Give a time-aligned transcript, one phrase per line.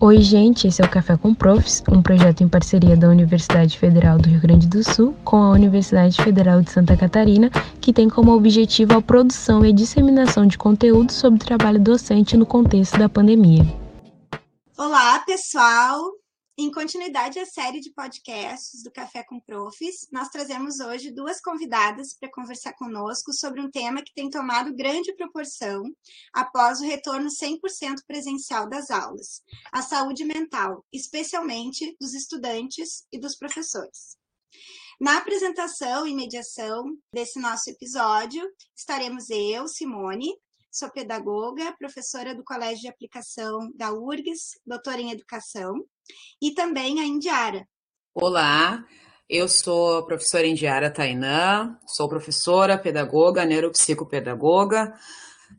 [0.00, 4.16] Oi, gente, esse é o Café com Profs, um projeto em parceria da Universidade Federal
[4.16, 8.32] do Rio Grande do Sul com a Universidade Federal de Santa Catarina, que tem como
[8.32, 13.66] objetivo a produção e disseminação de conteúdo sobre trabalho docente no contexto da pandemia.
[14.78, 16.00] Olá, pessoal!
[16.60, 22.14] Em continuidade à série de podcasts do Café com Profs, nós trazemos hoje duas convidadas
[22.18, 25.84] para conversar conosco sobre um tema que tem tomado grande proporção
[26.34, 29.40] após o retorno 100% presencial das aulas:
[29.70, 34.16] a saúde mental, especialmente dos estudantes e dos professores.
[35.00, 38.42] Na apresentação e mediação desse nosso episódio,
[38.76, 40.36] estaremos eu, Simone,
[40.70, 45.74] sou pedagoga, professora do Colégio de Aplicação da URGS, doutora em Educação,
[46.40, 47.66] e também a Indiara.
[48.14, 48.84] Olá,
[49.28, 54.92] eu sou a professora Indiara Tainã, sou professora, pedagoga, neuropsicopedagoga,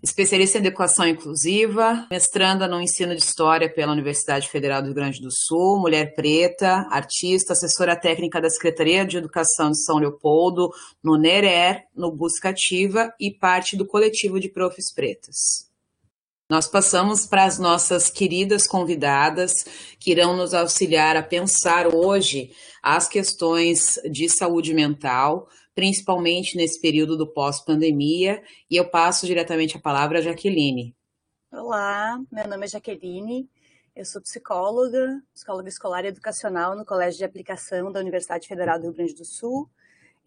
[0.02, 5.22] especialista em educação inclusiva, mestranda no ensino de história pela Universidade Federal do Rio Grande
[5.22, 10.70] do Sul, mulher preta, artista, assessora técnica da Secretaria de Educação de São Leopoldo,
[11.04, 15.70] no NERER, no Busca Ativa e parte do coletivo de profs pretas.
[16.50, 19.54] Nós passamos para as nossas queridas convidadas
[20.00, 25.48] que irão nos auxiliar a pensar hoje as questões de saúde mental,
[25.80, 30.94] principalmente nesse período do pós-pandemia, e eu passo diretamente a palavra a Jaqueline.
[31.50, 33.50] Olá, meu nome é Jaqueline,
[33.96, 38.88] eu sou psicóloga, psicóloga escolar e educacional no Colégio de Aplicação da Universidade Federal do
[38.88, 39.70] Rio Grande do Sul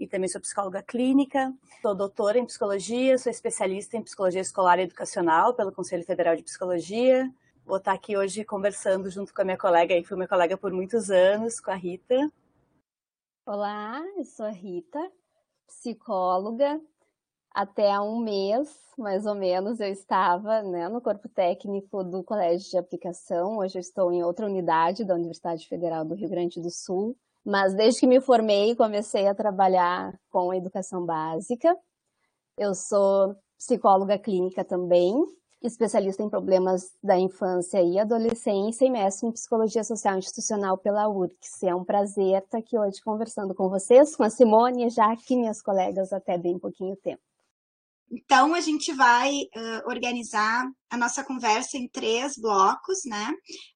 [0.01, 4.85] e também sou psicóloga clínica, sou doutora em psicologia, sou especialista em psicologia escolar e
[4.85, 7.31] educacional pelo Conselho Federal de Psicologia.
[7.63, 10.73] Vou estar aqui hoje conversando junto com a minha colega, que foi minha colega por
[10.73, 12.33] muitos anos, com a Rita.
[13.45, 15.13] Olá, eu sou a Rita,
[15.79, 16.81] psicóloga.
[17.55, 22.71] Até há um mês, mais ou menos, eu estava né, no corpo técnico do Colégio
[22.71, 23.59] de Aplicação.
[23.59, 27.17] Hoje eu estou em outra unidade da Universidade Federal do Rio Grande do Sul.
[27.45, 31.77] Mas desde que me formei, comecei a trabalhar com a educação básica.
[32.57, 35.15] Eu sou psicóloga clínica também,
[35.63, 41.63] especialista em problemas da infância e adolescência e mestre em psicologia social institucional pela URCS.
[41.63, 45.37] É um prazer estar aqui hoje conversando com vocês, com a Simone e a Jaque,
[45.37, 47.32] minhas colegas até bem pouquinho tempo.
[48.15, 53.33] Então, a gente vai uh, organizar a nossa conversa em três blocos, né?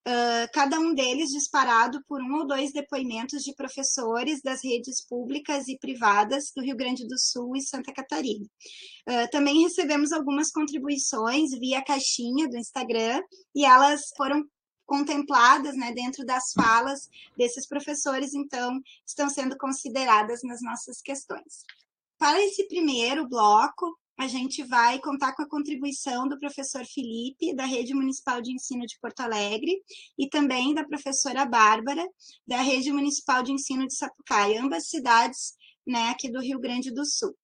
[0.07, 5.69] Uh, cada um deles disparado por um ou dois depoimentos de professores das redes públicas
[5.69, 8.45] e privadas do Rio Grande do Sul e Santa Catarina.
[9.09, 13.23] Uh, também recebemos algumas contribuições via caixinha do Instagram
[13.55, 14.45] e elas foram
[14.85, 17.09] contempladas né, dentro das falas
[17.39, 21.65] desses professores, então estão sendo consideradas nas nossas questões.
[22.19, 27.67] Para esse primeiro bloco, a gente vai contar com a contribuição do professor Felipe, da
[27.67, 29.77] Rede Municipal de Ensino de Porto Alegre,
[30.19, 32.05] e também da professora Bárbara,
[32.47, 35.55] da Rede Municipal de Ensino de Sapucaia, ambas cidades
[35.87, 37.37] né, aqui do Rio Grande do Sul.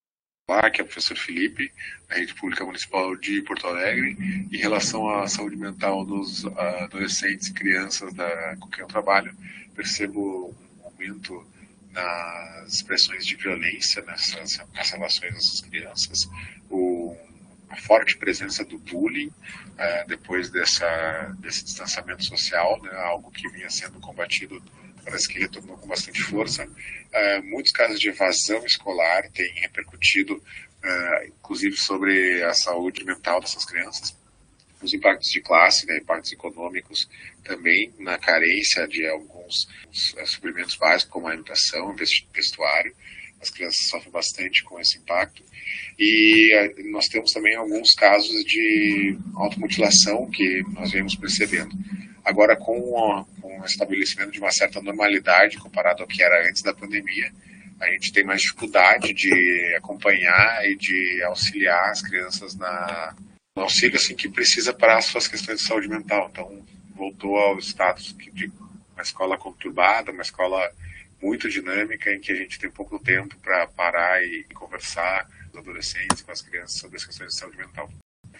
[0.48, 1.70] Olá, aqui é o professor Felipe,
[2.08, 4.16] da Rede Pública Municipal de Porto Alegre.
[4.50, 9.34] Em relação à saúde mental dos adolescentes e crianças da, com quem eu trabalho,
[9.74, 11.46] percebo um aumento
[11.92, 16.28] nas expressões de violência nessas, nas relações dessas crianças,
[16.70, 17.16] o,
[17.68, 19.30] a forte presença do bullying
[19.78, 24.62] é, depois dessa, desse distanciamento social, né, algo que vinha sendo combatido,
[25.04, 26.68] parece que retornou com bastante força.
[27.12, 30.42] É, muitos casos de evasão escolar têm repercutido,
[30.82, 34.16] é, inclusive, sobre a saúde mental dessas crianças
[34.82, 37.08] os impactos de classe, né, impactos econômicos
[37.44, 39.68] também na carência de alguns
[40.14, 41.94] uh, suprimentos básicos, como alimentação,
[42.34, 42.94] vestuário.
[43.40, 45.42] As crianças sofrem bastante com esse impacto.
[45.98, 51.76] E uh, nós temos também alguns casos de automutilação que nós vemos percebendo.
[52.24, 56.62] Agora, com o, com o estabelecimento de uma certa normalidade comparado ao que era antes
[56.62, 57.32] da pandemia,
[57.80, 63.16] a gente tem mais dificuldade de acompanhar e de auxiliar as crianças na,
[63.56, 66.28] um auxílio assim, que precisa para as suas questões de saúde mental.
[66.30, 68.50] Então, voltou ao status de
[68.92, 70.70] uma escola conturbada, uma escola
[71.22, 75.62] muito dinâmica, em que a gente tem pouco tempo para parar e conversar com os
[75.62, 77.88] adolescentes, com as crianças sobre as questões de saúde mental.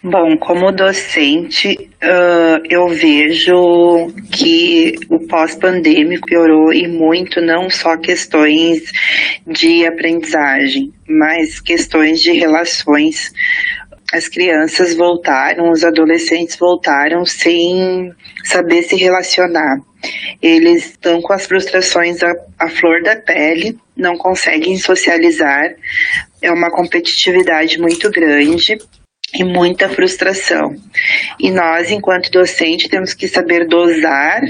[0.05, 8.91] Bom, como docente, uh, eu vejo que o pós-pandêmico piorou e muito não só questões
[9.47, 13.31] de aprendizagem, mas questões de relações
[14.13, 18.13] as crianças voltaram, os adolescentes voltaram sem
[18.43, 19.79] saber se relacionar.
[20.39, 25.63] Eles estão com as frustrações à, à flor da pele, não conseguem socializar,
[26.41, 28.77] é uma competitividade muito grande
[29.33, 30.75] e muita frustração.
[31.39, 34.41] E nós, enquanto docente, temos que saber dosar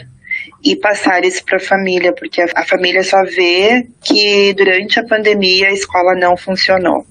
[0.62, 5.06] e passar isso para a família, porque a, a, família só vê que durante a
[5.06, 7.06] pandemia a escola não funcionou.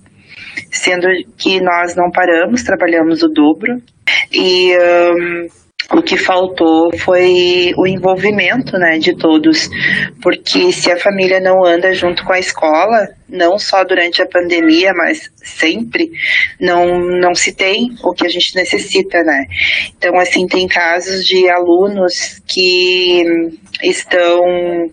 [0.70, 1.06] Sendo
[1.37, 3.81] que nós não paramos, trabalhamos o dobro.
[4.32, 5.49] E um,
[5.99, 9.69] o que faltou foi o envolvimento né, de todos,
[10.22, 14.93] porque se a família não anda junto com a escola, não só durante a pandemia,
[14.94, 16.11] mas sempre,
[16.61, 19.46] não, não se tem o que a gente necessita, né?
[19.96, 23.25] Então, assim, tem casos de alunos que
[23.82, 24.40] estão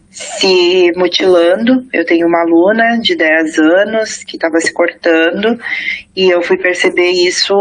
[0.10, 1.84] se mutilando.
[1.94, 5.58] Eu tenho uma aluna de 10 anos que estava se cortando
[6.16, 7.54] e eu fui perceber isso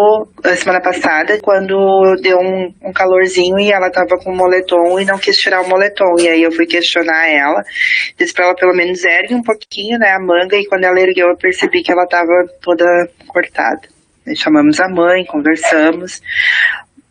[0.43, 1.77] a semana passada quando
[2.23, 6.17] deu um, um calorzinho e ela estava com moletom e não quis tirar o moletom.
[6.19, 7.63] E aí eu fui questionar ela,
[8.19, 11.29] disse para ela pelo menos ergue um pouquinho né, a manga e quando ela ergueu
[11.29, 12.85] eu percebi que ela estava toda
[13.27, 13.83] cortada.
[14.37, 16.21] Chamamos a mãe, conversamos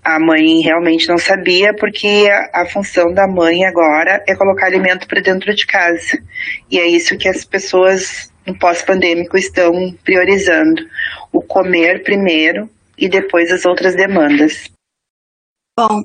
[0.07, 5.05] a mãe realmente não sabia, porque a, a função da mãe agora é colocar alimento
[5.05, 6.17] para dentro de casa.
[6.71, 9.73] E é isso que as pessoas no pós-pandêmico estão
[10.05, 10.81] priorizando:
[11.33, 14.71] o comer primeiro e depois as outras demandas.
[15.77, 16.03] Bom,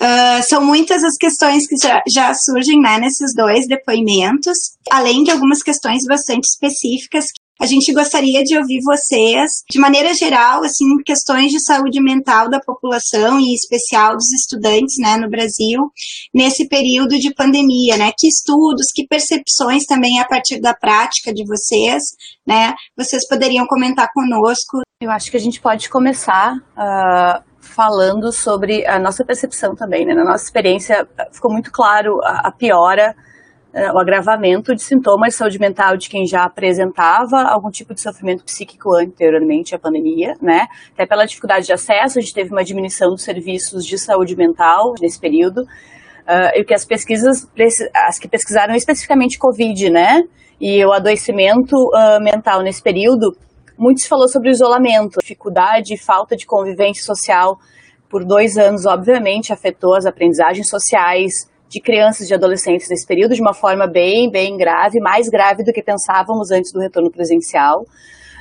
[0.00, 4.56] uh, são muitas as questões que já, já surgem né, nesses dois depoimentos,
[4.90, 7.26] além de algumas questões bastante específicas
[7.60, 12.60] a gente gostaria de ouvir vocês, de maneira geral, assim, questões de saúde mental da
[12.60, 15.90] população e em especial dos estudantes, né, no Brasil,
[16.32, 18.12] nesse período de pandemia, né?
[18.16, 22.02] Que estudos, que percepções também a partir da prática de vocês,
[22.46, 22.74] né?
[22.96, 24.78] Vocês poderiam comentar conosco.
[25.02, 30.14] Eu acho que a gente pode começar uh, falando sobre a nossa percepção também, né?
[30.14, 33.14] Na nossa experiência ficou muito claro a, a piora
[33.72, 38.00] é, o agravamento de sintomas de saúde mental de quem já apresentava algum tipo de
[38.00, 40.66] sofrimento psíquico anteriormente à pandemia, né?
[40.94, 44.94] Até pela dificuldade de acesso, a gente teve uma diminuição dos serviços de saúde mental
[45.00, 45.62] nesse período.
[45.62, 47.46] Uh, e que as pesquisas,
[48.06, 50.22] as que pesquisaram especificamente Covid, né?
[50.60, 53.36] E o adoecimento uh, mental nesse período,
[53.78, 57.58] muito se falou sobre isolamento, dificuldade e falta de convivência social
[58.08, 63.34] por dois anos, obviamente, afetou as aprendizagens sociais, de crianças e de adolescentes nesse período
[63.34, 67.84] de uma forma bem, bem grave, mais grave do que pensávamos antes do retorno presencial.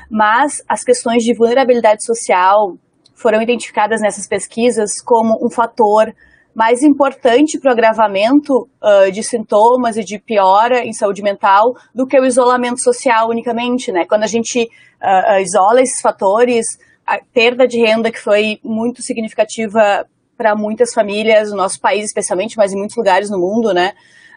[0.10, 2.78] Mas as questões de vulnerabilidade social
[3.14, 6.14] foram identificadas nessas pesquisas como um fator
[6.58, 12.08] mais importante para o agravamento uh, de sintomas e de piora em saúde mental do
[12.08, 14.06] que o isolamento social unicamente, né?
[14.10, 16.66] Quando a gente uh, isola esses fatores,
[17.06, 20.04] a perda de renda que foi muito significativa
[20.36, 23.92] para muitas famílias, no nosso país especialmente, mas em muitos lugares no mundo, né?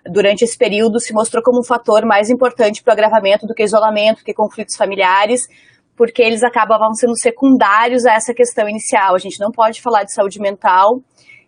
[0.05, 3.63] Durante esse período se mostrou como um fator mais importante para o agravamento do que
[3.63, 5.49] isolamento, do que conflitos familiares,
[5.97, 9.15] porque eles acabavam sendo secundários a essa questão inicial.
[9.15, 11.01] A gente não pode falar de saúde mental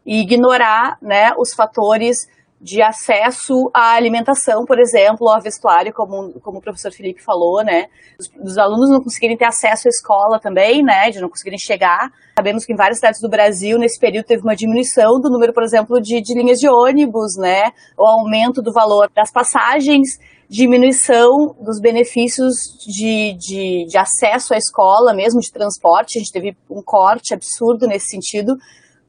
[0.04, 2.26] e ignorar, né, os fatores
[2.62, 7.86] de acesso à alimentação, por exemplo, ao vestuário, como, como o professor Felipe falou, né?
[8.16, 11.10] Os, os, alunos não conseguirem ter acesso à escola também, né?
[11.10, 12.08] De não conseguirem chegar.
[12.38, 15.64] Sabemos que em várias cidades do Brasil, nesse período, teve uma diminuição do número, por
[15.64, 17.72] exemplo, de, de linhas de ônibus, né?
[17.98, 22.54] O aumento do valor das passagens, diminuição dos benefícios
[22.86, 26.16] de, de, de acesso à escola, mesmo de transporte.
[26.16, 28.54] A gente teve um corte absurdo nesse sentido.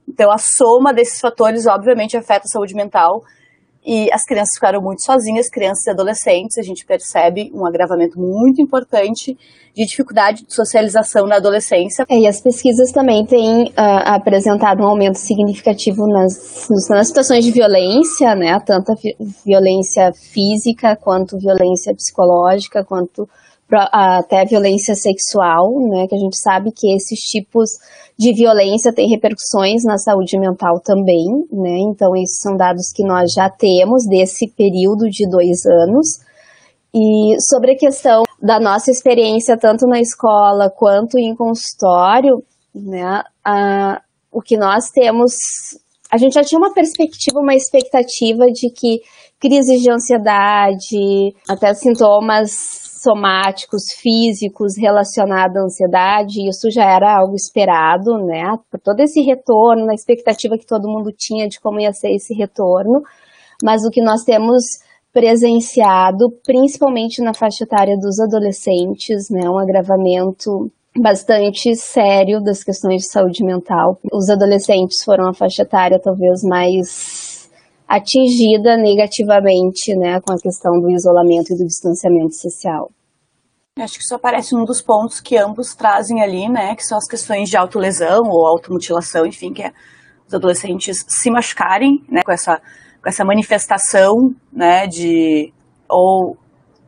[0.07, 3.24] Então, a soma desses fatores, obviamente, afeta a saúde mental.
[3.86, 8.62] E as crianças ficaram muito sozinhas, crianças e adolescentes, a gente percebe um agravamento muito
[8.62, 9.38] importante
[9.75, 12.05] de dificuldade de socialização na adolescência.
[12.07, 13.74] É, e as pesquisas também têm uh,
[14.05, 18.93] apresentado um aumento significativo nas, nas situações de violência, né, tanto
[19.45, 23.27] violência física quanto violência psicológica, quanto
[23.72, 27.70] até violência sexual, né, que a gente sabe que esses tipos
[28.17, 33.32] de violência têm repercussões na saúde mental também, né, então esses são dados que nós
[33.32, 36.20] já temos desse período de dois anos.
[36.93, 42.43] E sobre a questão da nossa experiência tanto na escola quanto em consultório,
[42.75, 44.01] né, a,
[44.32, 45.34] o que nós temos,
[46.12, 49.01] a gente já tinha uma perspectiva, uma expectativa de que
[49.39, 58.17] crises de ansiedade, até sintomas somáticos, físicos relacionados à ansiedade, isso já era algo esperado,
[58.25, 58.57] né?
[58.72, 62.33] Por todo esse retorno, na expectativa que todo mundo tinha de como ia ser esse
[62.33, 63.01] retorno,
[63.62, 64.63] mas o que nós temos
[65.12, 69.48] presenciado, principalmente na faixa etária dos adolescentes, né?
[69.50, 74.00] Um agravamento bastante sério das questões de saúde mental.
[74.12, 77.22] Os adolescentes foram a faixa etária talvez mais
[77.95, 82.89] atingida negativamente né, com a questão do isolamento e do distanciamento social.
[83.77, 87.07] Acho que isso aparece um dos pontos que ambos trazem ali, né, que são as
[87.07, 89.71] questões de autolesão ou automutilação, enfim, que é
[90.27, 92.59] os adolescentes se machucarem, né, com essa,
[93.01, 95.53] com essa manifestação, né, de
[95.88, 96.35] ou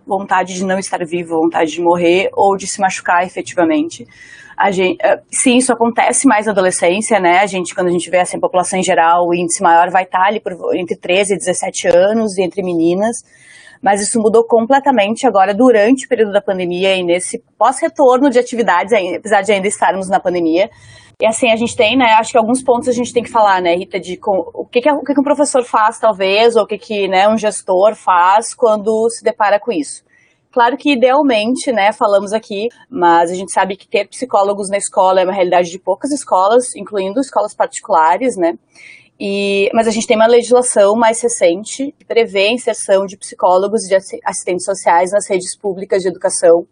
[0.08, 4.08] vontade de não estar vivo, vontade de morrer ou de se machucar efetivamente.
[4.58, 7.40] A gente, eh, sim, isso acontece mais na adolescência, né?
[7.40, 10.04] A gente, quando a gente vê assim, a população em geral, o índice maior vai
[10.04, 13.18] estar ali por, entre 13 e 17 anos, entre meninas
[13.86, 18.92] mas isso mudou completamente agora durante o período da pandemia e nesse pós-retorno de atividades,
[19.16, 20.72] apesar de ainda estarmos na pandemia.
[21.22, 23.62] E assim, a gente tem, né, acho que alguns pontos a gente tem que falar,
[23.62, 26.64] né, Rita, de com, o, que, que, o que, que um professor faz, talvez, ou
[26.64, 30.04] o que, que né, um gestor faz quando se depara com isso.
[30.56, 35.20] Claro que idealmente, né, falamos aqui, mas a gente sabe que ter psicólogos na escola
[35.20, 38.58] é uma realidade de poucas escolas, incluindo escolas particulares, né?
[39.20, 43.84] E, mas a gente tem uma legislação mais recente que prevê a inserção de psicólogos
[43.84, 46.66] e de assistentes sociais nas redes públicas de educação.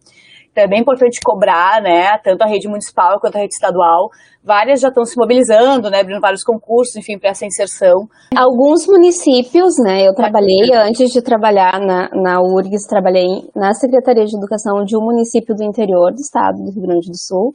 [0.53, 4.09] Então é bem importante cobrar, né, tanto a rede municipal quanto a rede estadual.
[4.43, 8.07] Várias já estão se mobilizando, né, abrindo vários concursos, enfim, para essa inserção.
[8.37, 14.37] Alguns municípios, né, eu trabalhei, antes de trabalhar na, na URGS, trabalhei na Secretaria de
[14.37, 17.53] Educação de um município do interior do estado do Rio Grande do Sul.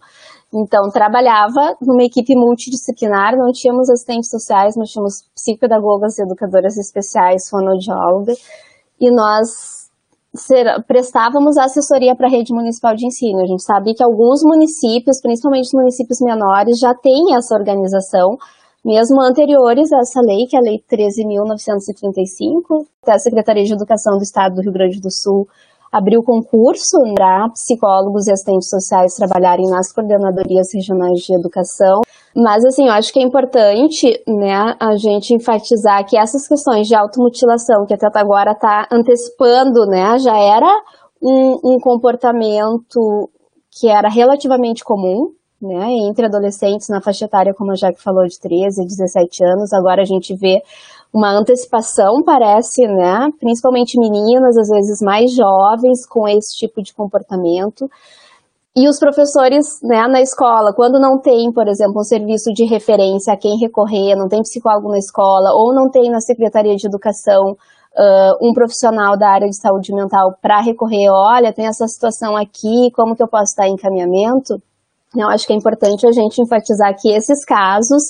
[0.52, 8.32] Então, trabalhava numa equipe multidisciplinar, não tínhamos assistentes sociais, mas tínhamos psicopedagogas, educadoras especiais, fonoaudióloga,
[8.98, 9.77] e nós
[10.38, 13.40] ser, prestávamos assessoria para a rede municipal de ensino.
[13.40, 18.36] A gente sabe que alguns municípios, principalmente municípios menores, já têm essa organização,
[18.84, 24.16] mesmo anteriores a essa lei, que é a Lei 13.935, até a Secretaria de Educação
[24.16, 25.46] do Estado do Rio Grande do Sul
[25.92, 32.00] abriu concurso para psicólogos e assistentes sociais trabalharem nas coordenadorias regionais de educação.
[32.34, 36.94] Mas, assim, eu acho que é importante, né, a gente enfatizar que essas questões de
[36.94, 40.70] automutilação, que até agora está antecipando, né, já era
[41.22, 43.30] um, um comportamento
[43.70, 48.38] que era relativamente comum, né, entre adolescentes na faixa etária, como a Jaque falou, de
[48.38, 49.72] 13 a 17 anos.
[49.72, 50.62] Agora a gente vê
[51.12, 53.28] uma antecipação, parece, né?
[53.40, 57.88] Principalmente meninas, às vezes mais jovens, com esse tipo de comportamento.
[58.76, 63.32] E os professores né, na escola, quando não tem, por exemplo, um serviço de referência
[63.32, 67.56] a quem recorrer, não tem psicólogo na escola, ou não tem na Secretaria de Educação
[67.98, 72.92] uh, um profissional da área de saúde mental para recorrer, olha, tem essa situação aqui,
[72.94, 74.62] como que eu posso dar encaminhamento?
[75.16, 78.02] Eu acho que é importante a gente enfatizar que esses casos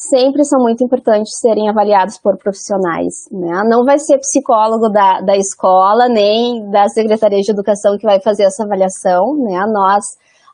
[0.00, 3.28] sempre são muito importantes serem avaliados por profissionais.
[3.30, 3.62] Né?
[3.68, 8.44] Não vai ser psicólogo da, da escola, nem da Secretaria de Educação que vai fazer
[8.44, 9.36] essa avaliação.
[9.36, 9.60] Né?
[9.70, 10.04] Nós,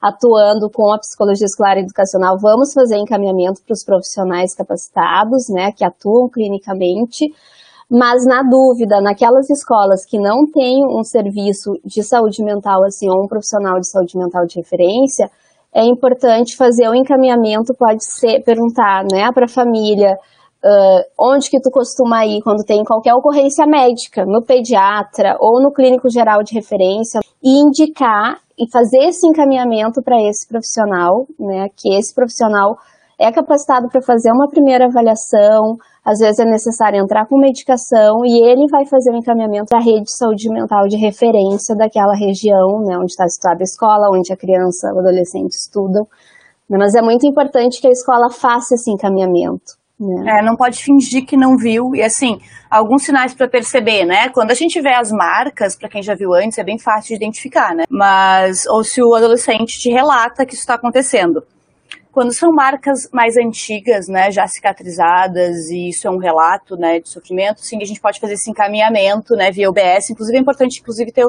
[0.02, 5.70] atuando com a psicologia escolar e educacional, vamos fazer encaminhamento para os profissionais capacitados, né,
[5.70, 7.32] que atuam clinicamente.
[7.88, 13.22] Mas, na dúvida, naquelas escolas que não têm um serviço de saúde mental, assim, ou
[13.22, 15.30] um profissional de saúde mental de referência,
[15.76, 20.16] é importante fazer o encaminhamento, pode ser perguntar né, para a família
[20.64, 25.70] uh, onde que tu costuma ir quando tem qualquer ocorrência médica, no pediatra ou no
[25.70, 31.94] clínico geral de referência, e indicar e fazer esse encaminhamento para esse profissional, né, que
[31.94, 32.78] esse profissional
[33.18, 38.44] é capacitado para fazer uma primeira avaliação, às vezes é necessário entrar com medicação e
[38.46, 42.96] ele vai fazer o encaminhamento à rede de saúde mental de referência daquela região, né,
[42.96, 46.06] onde está situada a escola, onde a criança, o adolescente estudam.
[46.68, 49.76] Mas é muito importante que a escola faça esse encaminhamento.
[49.98, 50.40] Né?
[50.40, 51.94] É, não pode fingir que não viu.
[51.94, 52.38] E assim,
[52.70, 54.28] alguns sinais para perceber, né?
[54.28, 57.14] Quando a gente vê as marcas, para quem já viu antes, é bem fácil de
[57.14, 57.84] identificar, né?
[57.88, 61.42] Mas, ou se o adolescente te relata que isso está acontecendo.
[62.16, 67.10] Quando são marcas mais antigas, né, já cicatrizadas, e isso é um relato, né, de
[67.10, 70.08] sofrimento, sim, a gente pode fazer esse encaminhamento, né, via UBS.
[70.08, 71.26] Inclusive, é importante, inclusive, ter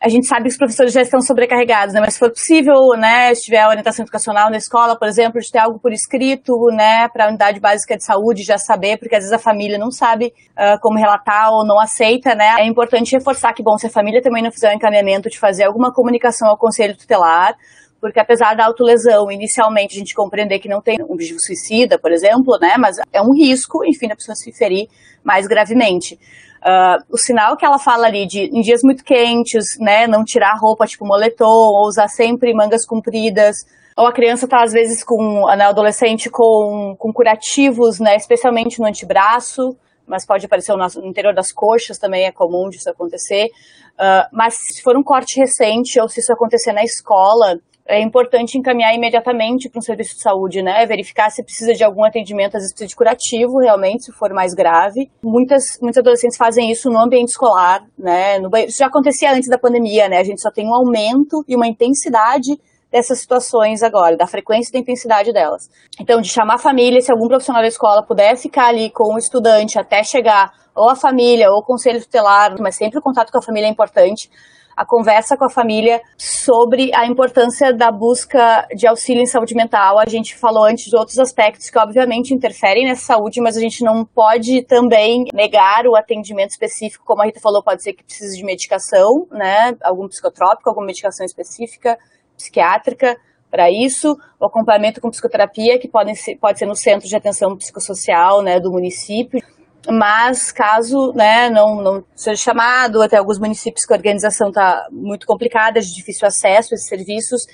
[0.00, 2.00] a gente sabe que os professores já estão sobrecarregados, né?
[2.00, 5.58] Mas se for possível, né, se tiver orientação educacional na escola, por exemplo, de ter
[5.58, 9.32] algo por escrito, né, para a unidade básica de saúde já saber, porque às vezes
[9.32, 12.54] a família não sabe uh, como relatar ou não aceita, né?
[12.60, 15.64] É importante reforçar que, bom, se a família também não fizer o encaminhamento de fazer
[15.64, 17.56] alguma comunicação ao conselho tutelar,
[18.00, 22.12] porque apesar da autolesão, inicialmente a gente compreender que não tem um objetivo suicida, por
[22.12, 24.88] exemplo, né, mas é um risco, enfim, da pessoa se ferir
[25.24, 26.18] mais gravemente.
[26.58, 30.58] Uh, o sinal que ela fala ali de em dias muito quentes, né, não tirar
[30.58, 33.56] roupa tipo moletom, ou usar sempre mangas compridas,
[33.96, 38.86] ou a criança está às vezes com, né, adolescente com, com curativos, né, especialmente no
[38.86, 39.76] antebraço,
[40.06, 43.46] mas pode aparecer no interior das coxas também é comum disso acontecer.
[43.94, 48.58] Uh, mas se for um corte recente ou se isso acontecer na escola, é importante
[48.58, 50.84] encaminhar imediatamente para um serviço de saúde, né?
[50.84, 54.52] Verificar se precisa de algum atendimento, às vezes precisa de curativo, realmente, se for mais
[54.52, 55.10] grave.
[55.24, 58.38] Muitas, muitos adolescentes fazem isso no ambiente escolar, né?
[58.38, 60.18] No, isso já acontecia antes da pandemia, né?
[60.18, 62.60] A gente só tem um aumento e uma intensidade
[62.92, 65.70] dessas situações agora, da frequência e da intensidade delas.
[65.98, 69.18] Então, de chamar a família, se algum profissional da escola puder ficar ali com o
[69.18, 73.38] estudante até chegar, ou a família, ou o conselho tutelar, mas sempre o contato com
[73.38, 74.30] a família é importante,
[74.78, 79.98] a conversa com a família sobre a importância da busca de auxílio em saúde mental.
[79.98, 83.82] A gente falou antes de outros aspectos que, obviamente, interferem nessa saúde, mas a gente
[83.82, 87.04] não pode também negar o atendimento específico.
[87.04, 89.76] Como a Rita falou, pode ser que precise de medicação, né?
[89.82, 91.98] Algum psicotrópico, alguma medicação específica
[92.36, 93.16] psiquiátrica
[93.50, 97.56] para isso, o acompanhamento com psicoterapia, que pode ser, pode ser no centro de atenção
[97.56, 99.40] psicossocial né, do município.
[99.86, 105.26] Mas caso né, não, não seja chamado, até alguns municípios que a organização está muito
[105.26, 107.46] complicada, de difícil acesso a esses serviços,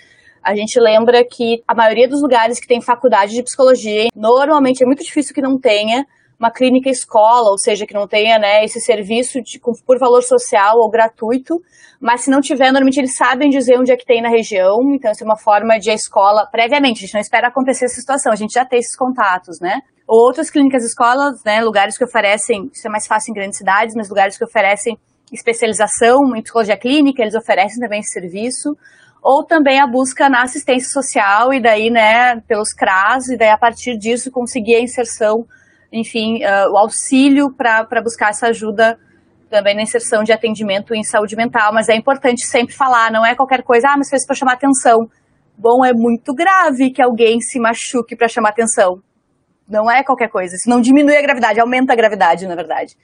[0.43, 4.87] a gente lembra que a maioria dos lugares que tem faculdade de psicologia, normalmente é
[4.87, 6.07] muito difícil que não tenha
[6.39, 10.77] uma clínica escola, ou seja, que não tenha né, esse serviço de, por valor social
[10.77, 11.61] ou gratuito,
[12.01, 15.11] mas se não tiver, normalmente eles sabem dizer onde é que tem na região, então
[15.11, 18.33] essa é uma forma de a escola, previamente, a gente não espera acontecer essa situação,
[18.33, 19.81] a gente já tem esses contatos, né?
[20.07, 23.95] Ou outras clínicas escolas, né, lugares que oferecem, isso é mais fácil em grandes cidades,
[23.97, 24.99] mas lugares que oferecem
[25.33, 28.77] especialização em psicologia clínica, eles oferecem também esse serviço,
[29.23, 33.57] ou também a busca na assistência social e daí, né, pelos CRAS, e daí a
[33.57, 35.47] partir disso conseguir a inserção,
[35.93, 38.99] enfim, uh, o auxílio para buscar essa ajuda
[39.49, 43.35] também na inserção de atendimento em saúde mental, mas é importante sempre falar, não é
[43.35, 45.09] qualquer coisa, ah, mas fez para chamar atenção.
[45.57, 49.01] Bom, é muito grave que alguém se machuque para chamar atenção.
[49.69, 50.57] Não é qualquer coisa.
[50.57, 52.97] Isso não diminui a gravidade, aumenta a gravidade, na verdade.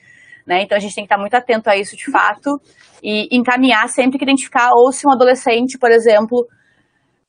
[0.47, 0.63] Né?
[0.63, 2.61] Então a gente tem que estar muito atento a isso de fato
[3.03, 6.47] e encaminhar sempre que identificar, ou se um adolescente, por exemplo,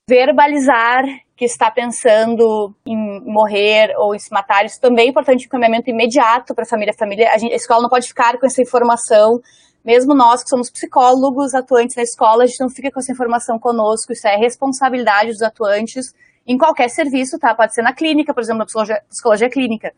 [0.10, 1.04] verbalizar
[1.42, 2.96] que está pensando em
[3.26, 6.94] morrer ou em se matar, isso também é importante, encaminhamento imediato para a família.
[6.94, 9.40] Família a, gente, a escola não pode ficar com essa informação,
[9.84, 13.58] mesmo nós que somos psicólogos atuantes na escola, a gente não fica com essa informação
[13.58, 16.14] conosco, isso é responsabilidade dos atuantes
[16.46, 17.56] em qualquer serviço, tá?
[17.56, 19.94] Pode ser na clínica, por exemplo, na psicologia, psicologia clínica.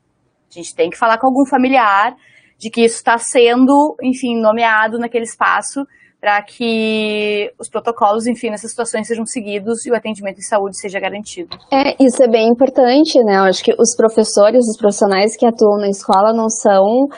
[0.49, 2.15] A gente tem que falar com algum familiar
[2.57, 5.85] de que isso está sendo, enfim, nomeado naquele espaço
[6.23, 10.97] para que os protocolos, enfim, nessas situações sejam seguidos e o atendimento em saúde seja
[10.97, 11.57] garantido.
[11.69, 13.39] É, isso é bem importante, né?
[13.39, 17.09] Eu acho que os professores, os profissionais que atuam na escola não são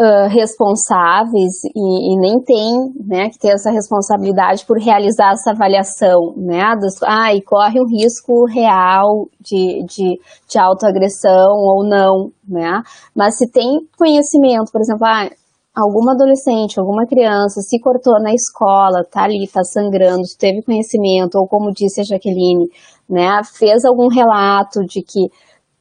[0.00, 2.72] uh, responsáveis e, e, nem têm
[3.06, 6.74] né, que ter essa responsabilidade por realizar essa avaliação, né?
[6.80, 12.80] Dos, ah, e corre um risco real de, de, de autoagressão ou não, né?
[13.14, 15.28] Mas se tem conhecimento, por exemplo, ah,
[15.74, 21.48] alguma adolescente, alguma criança se cortou na escola, tá ali, tá sangrando, teve conhecimento, ou
[21.48, 22.68] como disse a Jaqueline,
[23.08, 25.28] né, fez algum relato de que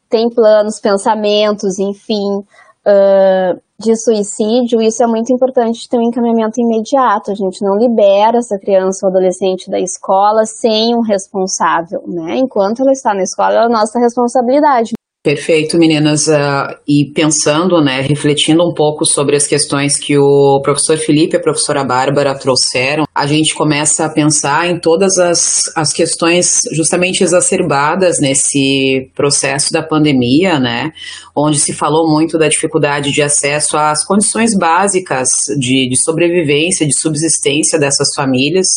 [0.09, 2.39] tem planos, pensamentos, enfim,
[2.85, 7.31] uh, de suicídio, isso é muito importante ter um encaminhamento imediato.
[7.31, 12.37] A gente não libera essa criança ou adolescente da escola sem um responsável, né?
[12.37, 14.93] Enquanto ela está na escola, é a nossa responsabilidade.
[15.23, 16.27] Perfeito, meninas.
[16.27, 21.37] Uh, e pensando, né, refletindo um pouco sobre as questões que o professor Felipe e
[21.37, 27.23] a professora Bárbara trouxeram, a gente começa a pensar em todas as, as questões justamente
[27.23, 30.91] exacerbadas nesse processo da pandemia, né,
[31.33, 36.99] onde se falou muito da dificuldade de acesso às condições básicas de, de sobrevivência, de
[36.99, 38.67] subsistência dessas famílias,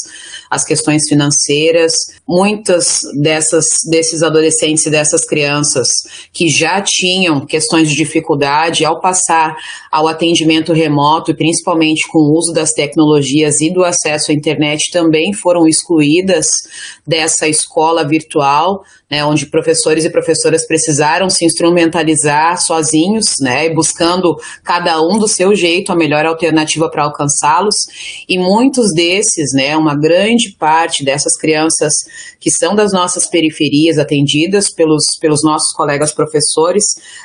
[0.49, 1.93] as questões financeiras.
[2.29, 5.89] Muitas dessas, desses adolescentes e dessas crianças
[6.37, 9.57] que já tinham questões de dificuldade ao passar
[9.97, 15.33] ao atendimento remoto, principalmente com o uso das tecnologias e do acesso à internet, também
[15.33, 16.47] foram excluídas
[17.07, 25.01] dessa escola virtual, né, onde professores e professoras precisaram se instrumentalizar sozinhos, né, buscando cada
[25.01, 27.77] um do seu jeito a melhor alternativa para alcançá-los.
[28.29, 31.95] E muitos desses, né, uma grande parte dessas crianças
[32.39, 36.85] que são das nossas periferias, atendidas pelos, pelos nossos colegas professores,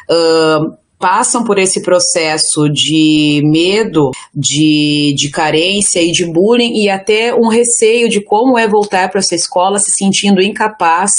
[0.09, 7.35] uh, passam por esse processo de medo, de, de carência e de bullying e até
[7.35, 11.11] um receio de como é voltar para essa escola se sentindo incapaz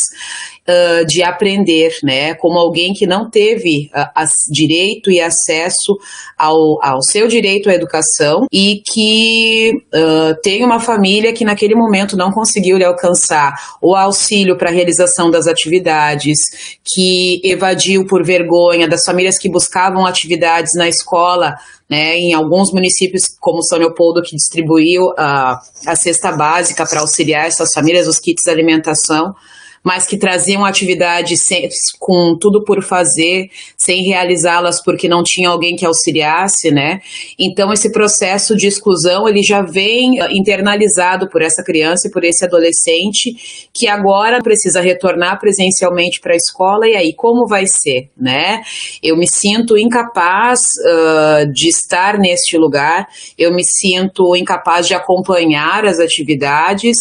[0.69, 2.35] uh, de aprender, né?
[2.35, 5.97] Como alguém que não teve uh, as, direito e acesso
[6.39, 12.17] ao, ao seu direito à educação e que uh, tem uma família que naquele momento
[12.17, 16.39] não conseguiu lhe alcançar o auxílio para a realização das atividades,
[16.85, 21.55] que evadiu por vergonha das famílias que buscavam atividades na escola
[21.93, 27.47] né, em alguns municípios, como São Leopoldo, que distribuiu uh, a cesta básica para auxiliar
[27.47, 29.35] essas famílias, os kits de alimentação,
[29.83, 31.69] mas que traziam atividades sem,
[31.99, 37.01] com tudo por fazer, sem realizá-las porque não tinha alguém que auxiliasse, né?
[37.39, 42.23] Então esse processo de exclusão ele já vem ah, internalizado por essa criança e por
[42.23, 48.09] esse adolescente que agora precisa retornar presencialmente para a escola e aí como vai ser,
[48.17, 48.61] né?
[49.03, 55.85] Eu me sinto incapaz uh, de estar neste lugar, eu me sinto incapaz de acompanhar
[55.85, 56.97] as atividades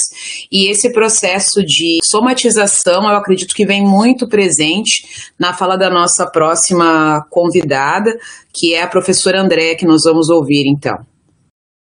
[0.52, 2.71] e esse processo de somatização
[3.10, 8.18] eu acredito que vem muito presente na fala da nossa próxima convidada,
[8.54, 11.06] que é a professora André, que nós vamos ouvir então.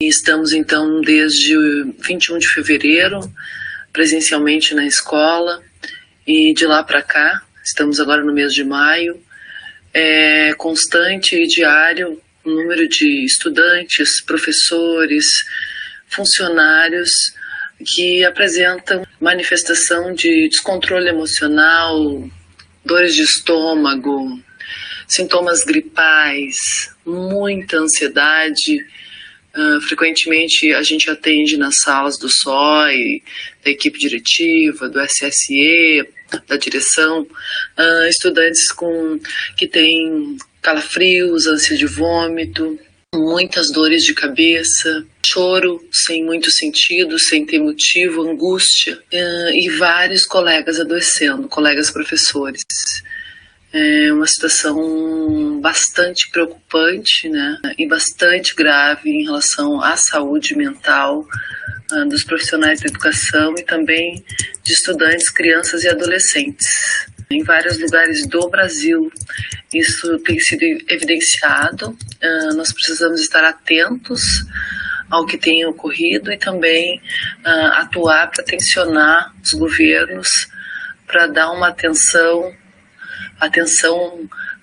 [0.02, 1.54] Estamos então desde
[2.00, 3.20] 21 de fevereiro
[3.92, 5.62] presencialmente na escola
[6.26, 9.20] e de lá para cá, estamos agora no mês de maio,
[9.92, 15.26] é constante e diário o número de estudantes, professores,
[16.08, 17.10] funcionários
[17.84, 22.28] que apresentam manifestação de descontrole emocional,
[22.84, 24.40] dores de estômago,
[25.06, 26.56] sintomas gripais,
[27.04, 28.84] muita ansiedade.
[29.54, 33.22] Uh, frequentemente a gente atende nas salas do SOI,
[33.62, 36.08] da equipe diretiva, do SSE,
[36.48, 39.20] da direção, uh, estudantes com
[39.56, 42.78] que têm calafrios, ânsia de vômito,
[43.14, 50.24] muitas dores de cabeça, choro sem muito sentido, sem ter motivo, angústia, eh, e vários
[50.24, 52.64] colegas adoecendo, colegas professores.
[53.72, 61.26] É uma situação bastante preocupante né, e bastante grave em relação à saúde mental
[61.90, 64.22] uh, dos profissionais da educação e também
[64.62, 66.66] de estudantes, crianças e adolescentes.
[67.32, 69.10] Em vários lugares do Brasil,
[69.72, 71.90] isso tem sido evidenciado.
[71.90, 74.22] Uh, nós precisamos estar atentos
[75.10, 76.98] ao que tem ocorrido e também
[77.44, 80.28] uh, atuar para tensionar os governos
[81.06, 82.50] para dar uma atenção,
[83.38, 84.20] atenção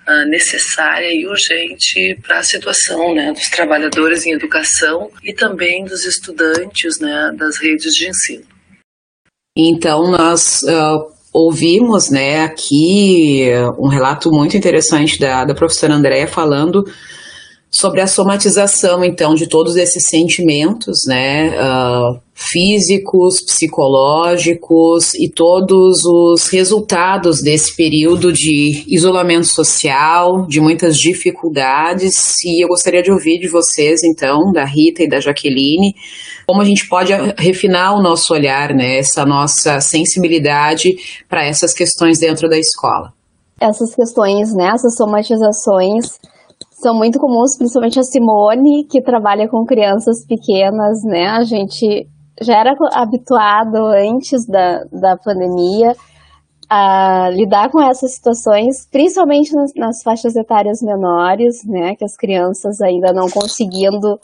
[0.08, 6.04] uh, necessária e urgente para a situação né, dos trabalhadores em educação e também dos
[6.04, 8.44] estudantes né, das redes de ensino.
[9.56, 16.84] Então, nós uh, ouvimos né, aqui um relato muito interessante da, da professora Andréa falando
[17.70, 26.48] sobre a somatização, então, de todos esses sentimentos, né, uh, físicos, psicológicos e todos os
[26.48, 32.32] resultados desse período de isolamento social, de muitas dificuldades.
[32.42, 35.92] E eu gostaria de ouvir de vocês, então, da Rita e da Jaqueline,
[36.46, 40.88] como a gente pode refinar o nosso olhar, né, essa nossa sensibilidade
[41.28, 43.12] para essas questões dentro da escola.
[43.60, 46.18] Essas questões, né, essas somatizações
[46.82, 51.26] são muito comuns, principalmente a Simone, que trabalha com crianças pequenas, né?
[51.26, 52.08] A gente
[52.40, 55.92] já era habituado antes da, da pandemia
[56.68, 61.96] a lidar com essas situações, principalmente nas, nas faixas etárias menores, né?
[61.96, 64.20] Que as crianças ainda não conseguindo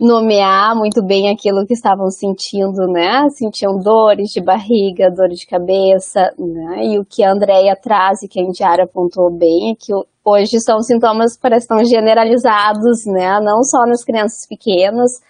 [0.00, 3.28] nomear muito bem aquilo que estavam sentindo, né?
[3.36, 6.86] Sentiam dores de barriga, dores de cabeça, né?
[6.86, 9.92] E o que a Andrea traz e que a Indiara apontou bem é que
[10.24, 13.38] hoje são sintomas que parecem generalizados, né?
[13.42, 15.20] Não só nas crianças pequenas,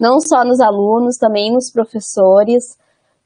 [0.00, 2.76] não só nos alunos, também nos professores,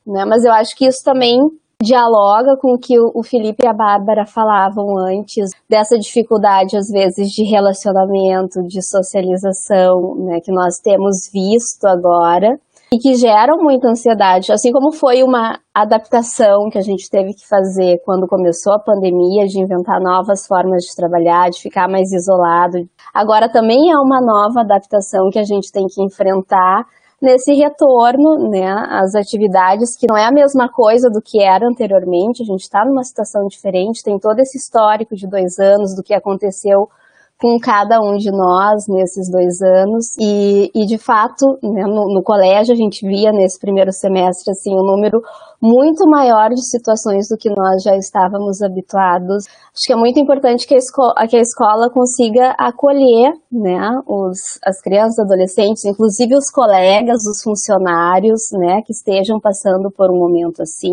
[0.07, 0.25] né?
[0.25, 1.39] Mas eu acho que isso também
[1.83, 7.31] dialoga com o que o Felipe e a Bárbara falavam antes, dessa dificuldade, às vezes,
[7.31, 12.59] de relacionamento, de socialização, né, que nós temos visto agora
[12.93, 17.47] e que geram muita ansiedade, assim como foi uma adaptação que a gente teve que
[17.47, 22.79] fazer quando começou a pandemia, de inventar novas formas de trabalhar, de ficar mais isolado.
[23.15, 26.85] Agora também é uma nova adaptação que a gente tem que enfrentar
[27.23, 32.43] nesse retorno né, às atividades, que não é a mesma coisa do que era anteriormente,
[32.43, 36.15] a gente está numa situação diferente, tem todo esse histórico de dois anos do que
[36.15, 36.89] aconteceu
[37.41, 40.07] com cada um de nós nesses dois anos.
[40.21, 44.75] E, e de fato né, no, no, colégio a gente via nesse primeiro semestre assim
[44.75, 45.23] um número
[45.61, 49.47] muito maior de situações do que nós já estávamos habituados.
[49.47, 54.59] Acho que é muito importante que a, escola, que a escola consiga acolher né os,
[54.63, 60.61] as crianças adolescentes inclusive os colegas os funcionários né que estejam passando por um momento
[60.63, 60.93] assim.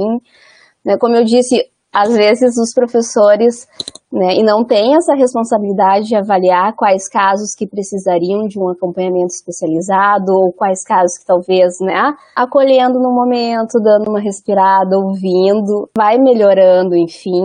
[0.86, 1.66] Né, como eu disse
[1.98, 3.68] às vezes os professores
[4.14, 9.34] né, e não têm essa responsabilidade de avaliar quais casos que precisariam de um acompanhamento
[9.34, 16.20] especializado ou quais casos que talvez, né, acolhendo no momento, dando uma respirada, ouvindo, vai
[16.20, 17.42] melhorando, enfim.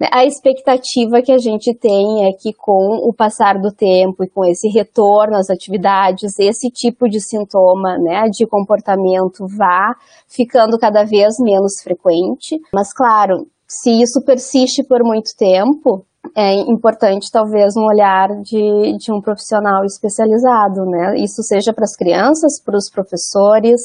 [0.00, 0.08] Né.
[0.12, 4.44] A expectativa que a gente tem é que com o passar do tempo e com
[4.44, 9.96] esse retorno às atividades, esse tipo de sintoma, né, de comportamento vá
[10.28, 12.60] ficando cada vez menos frequente.
[12.72, 19.12] Mas claro, se isso persiste por muito tempo, é importante talvez um olhar de, de
[19.12, 21.16] um profissional especializado, né?
[21.18, 23.80] Isso seja para as crianças, para os professores,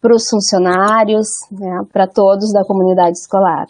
[0.00, 1.82] para os funcionários, né?
[1.92, 3.66] para todos da comunidade escolar.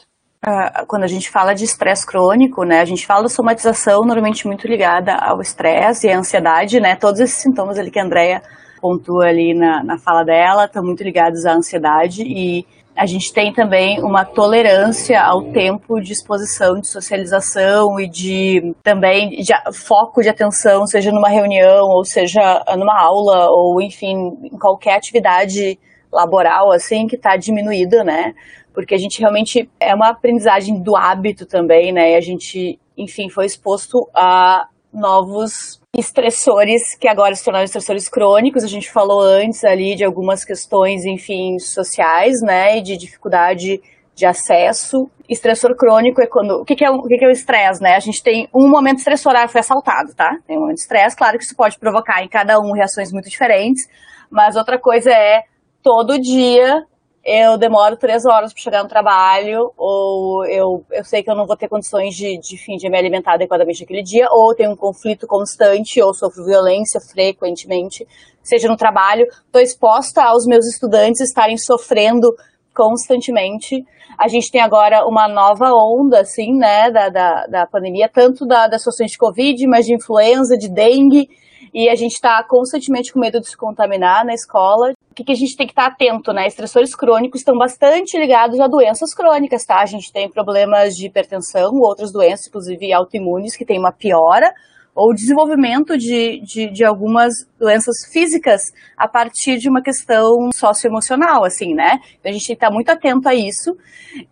[0.87, 4.69] quando a gente fala de estresse crônico, né, a gente fala da somatização normalmente muito
[4.69, 8.42] ligada ao estresse e à ansiedade, né, todos esses sintomas ali que a Andrea
[8.81, 12.64] pontua ali na, na fala dela estão muito ligados à ansiedade e
[12.96, 19.30] a gente tem também uma tolerância ao tempo de exposição, de socialização e de também
[19.30, 24.96] de foco de atenção, seja numa reunião, ou seja numa aula, ou enfim, em qualquer
[24.96, 25.78] atividade
[26.11, 28.32] laboral, assim, que está diminuída, né?
[28.72, 32.12] Porque a gente realmente é uma aprendizagem do hábito também, né?
[32.12, 38.64] E a gente, enfim, foi exposto a novos estressores que agora se tornaram estressores crônicos.
[38.64, 43.80] A gente falou antes ali de algumas questões, enfim, sociais, né, e de dificuldade
[44.14, 45.11] de acesso.
[45.28, 46.62] Estressor crônico é quando.
[46.62, 47.94] O que, que é o que, que é o estresse, né?
[47.94, 50.38] A gente tem um momento estressorário, ah, foi assaltado, tá?
[50.46, 53.28] Tem um momento de estresse, claro que isso pode provocar em cada um reações muito
[53.28, 53.87] diferentes,
[54.30, 55.42] mas outra coisa é
[55.82, 56.85] todo dia
[57.28, 61.44] eu demoro três horas para chegar no trabalho, ou eu, eu sei que eu não
[61.44, 64.76] vou ter condições de, de, fim, de me alimentar adequadamente aquele dia, ou tenho um
[64.76, 68.06] conflito constante, ou sofro violência frequentemente,
[68.44, 72.28] seja no trabalho, estou exposta aos meus estudantes estarem sofrendo
[72.72, 73.84] constantemente.
[74.16, 78.68] A gente tem agora uma nova onda, assim, né, da, da, da pandemia, tanto da,
[78.68, 81.28] das situações de Covid, mas de influenza, de dengue,
[81.72, 84.92] e a gente está constantemente com medo de se contaminar na escola.
[85.11, 86.46] O que, que, a gente tem que estar tá atento, né?
[86.46, 89.81] Estressores crônicos estão bastante ligados a doenças crônicas, tá?
[89.81, 94.52] A gente tem problemas de hipertensão, outras doenças, inclusive autoimunes, que tem uma piora,
[94.94, 98.62] ou desenvolvimento de, de, de, algumas doenças físicas
[98.96, 102.00] a partir de uma questão socioemocional, assim, né?
[102.18, 103.76] Então a gente tem que estar muito atento a isso.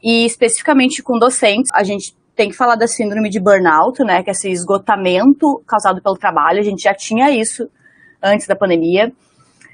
[0.02, 4.30] E especificamente com docentes, a gente tem que falar da síndrome de burnout, né, que
[4.30, 6.58] é esse esgotamento causado pelo trabalho.
[6.58, 7.68] A gente já tinha isso
[8.22, 9.12] antes da pandemia,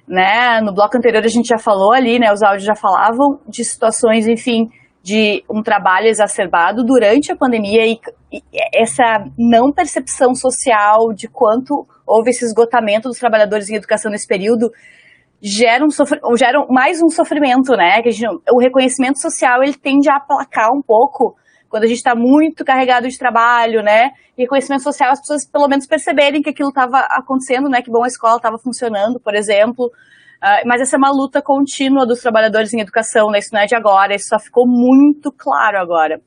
[0.07, 0.61] né?
[0.61, 4.27] No bloco anterior a gente já falou ali, né, os áudios já falavam de situações,
[4.27, 4.69] enfim,
[5.03, 7.99] de um trabalho exacerbado durante a pandemia e,
[8.33, 8.43] e
[8.75, 14.71] essa não percepção social de quanto houve esse esgotamento dos trabalhadores em educação nesse período
[15.41, 18.03] gera, um gera mais um sofrimento, né?
[18.03, 21.37] Que gente, o reconhecimento social ele tende a aplacar um pouco
[21.71, 24.11] quando a gente está muito carregado de trabalho, né?
[24.37, 27.81] E reconhecimento social, as pessoas pelo menos perceberem que aquilo estava acontecendo, né?
[27.81, 29.87] Que bom a escola estava funcionando, por exemplo.
[29.87, 33.39] Uh, mas essa é uma luta contínua dos trabalhadores em educação, né?
[33.39, 36.21] Isso não é de agora, isso só ficou muito claro agora.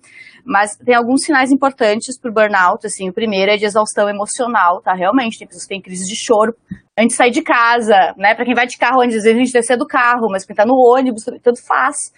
[0.45, 4.81] Mas tem alguns sinais importantes para o burnout, assim, o primeiro é de exaustão emocional,
[4.81, 4.93] tá?
[4.93, 6.53] Realmente, tem pessoas que têm crise de choro
[6.97, 8.35] antes de sair de casa, né?
[8.35, 10.65] Para quem vai de carro, às vezes a gente descer do carro, mas quem tá
[10.65, 12.13] no ônibus, tanto faz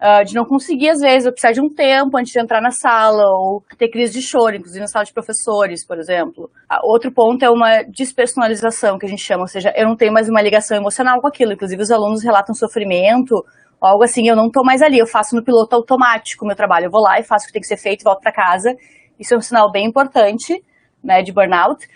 [0.00, 2.70] uh, de não conseguir, às vezes, ou precisar de um tempo antes de entrar na
[2.70, 6.44] sala, ou ter crise de choro, inclusive na sala de professores, por exemplo.
[6.70, 10.12] Uh, outro ponto é uma despersonalização, que a gente chama, ou seja, eu não tenho
[10.12, 11.52] mais uma ligação emocional com aquilo.
[11.52, 13.44] Inclusive, os alunos relatam sofrimento,
[13.80, 16.86] algo assim, eu não estou mais ali, eu faço no piloto automático o meu trabalho.
[16.86, 18.74] Eu vou lá e faço o que tem que ser feito, volto para casa.
[19.18, 20.62] Isso é um sinal bem importante,
[21.02, 21.86] né, de burnout.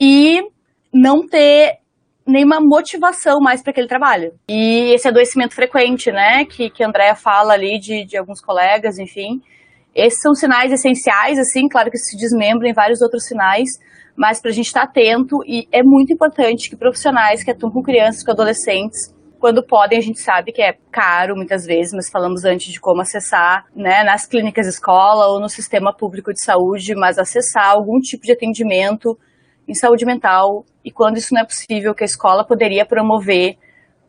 [0.00, 0.42] E
[0.92, 1.79] não ter
[2.30, 4.32] nenhuma motivação mais para aquele trabalho.
[4.48, 8.98] E esse adoecimento frequente, né, que, que a Andrea fala ali de, de alguns colegas,
[8.98, 9.40] enfim.
[9.94, 13.68] Esses são sinais essenciais, assim, claro que se desmembram em vários outros sinais,
[14.16, 17.72] mas para a gente estar tá atento e é muito importante que profissionais que atuam
[17.72, 22.10] com crianças, com adolescentes, quando podem, a gente sabe que é caro muitas vezes, mas
[22.10, 26.94] falamos antes de como acessar, né, nas clínicas escola ou no sistema público de saúde,
[26.94, 29.18] mas acessar algum tipo de atendimento
[29.66, 33.56] em saúde mental e quando isso não é possível, que a escola poderia promover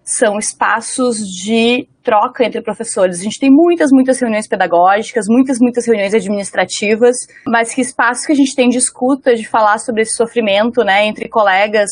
[0.04, 3.20] são espaços de troca entre professores.
[3.20, 7.16] A gente tem muitas, muitas reuniões pedagógicas, muitas, muitas reuniões administrativas,
[7.48, 11.06] mas que espaço que a gente tem de escuta, de falar sobre esse sofrimento, né,
[11.06, 11.90] entre colegas,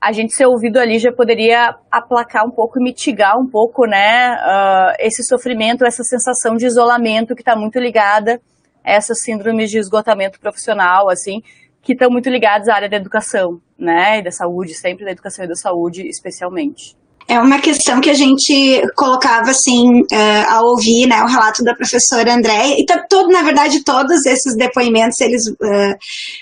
[0.00, 4.32] a gente ser ouvido ali já poderia aplacar um pouco e mitigar um pouco, né,
[4.32, 8.40] uh, esse sofrimento, essa sensação de isolamento que está muito ligada
[8.84, 11.40] a essas síndromes de esgotamento profissional, assim,
[11.82, 15.44] que estão muito ligados à área da educação, né, e da saúde, sempre da educação
[15.44, 16.96] e da saúde, especialmente.
[17.28, 21.74] É uma questão que a gente colocava assim uh, ao ouvir né, o relato da
[21.74, 25.96] professora Andréia, e tá todo, na verdade, todos esses depoimentos eles uh,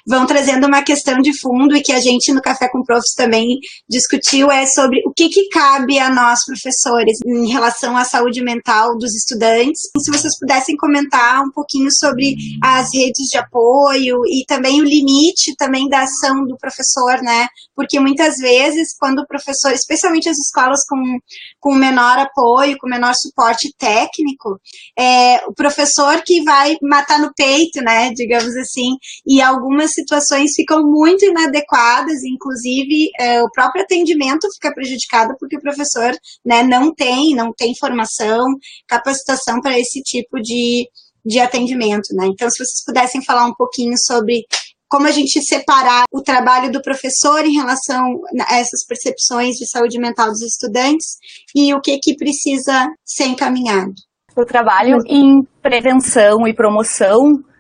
[0.06, 3.58] vão trazendo uma questão de fundo e que a gente no Café com Profs também
[3.88, 8.96] discutiu é sobre o que, que cabe a nós, professores, em relação à saúde mental
[8.98, 9.80] dos estudantes.
[9.98, 15.54] Se vocês pudessem comentar um pouquinho sobre as redes de apoio e também o limite
[15.56, 17.48] também da ação do professor, né?
[17.74, 21.18] Porque muitas vezes, quando o professor, especialmente as escolas com,
[21.58, 24.60] com menor apoio, com menor suporte técnico,
[24.98, 30.82] é, o professor que vai matar no peito, né, digamos assim, e algumas situações ficam
[30.82, 36.12] muito inadequadas, inclusive é, o próprio atendimento fica prejudicado porque o professor
[36.44, 38.44] né, não tem, não tem formação,
[38.86, 40.88] capacitação para esse tipo de,
[41.24, 42.26] de atendimento, né?
[42.26, 44.44] Então, se vocês pudessem falar um pouquinho sobre
[44.90, 50.00] como a gente separar o trabalho do professor em relação a essas percepções de saúde
[50.00, 51.16] mental dos estudantes
[51.54, 53.92] e o que, que precisa ser encaminhado.
[54.36, 57.18] O trabalho em prevenção e promoção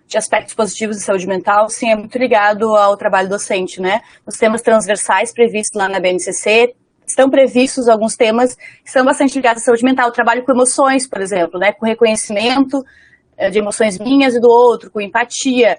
[0.08, 4.00] de aspectos positivos de saúde mental, sim, é muito ligado ao trabalho docente, né?
[4.26, 6.74] Os temas transversais previstos lá na BNCC,
[7.06, 11.08] estão previstos alguns temas que são bastante ligados à saúde mental, o trabalho com emoções,
[11.08, 11.72] por exemplo, né?
[11.72, 12.82] Com reconhecimento
[13.36, 15.78] eh, de emoções minhas e do outro, com empatia,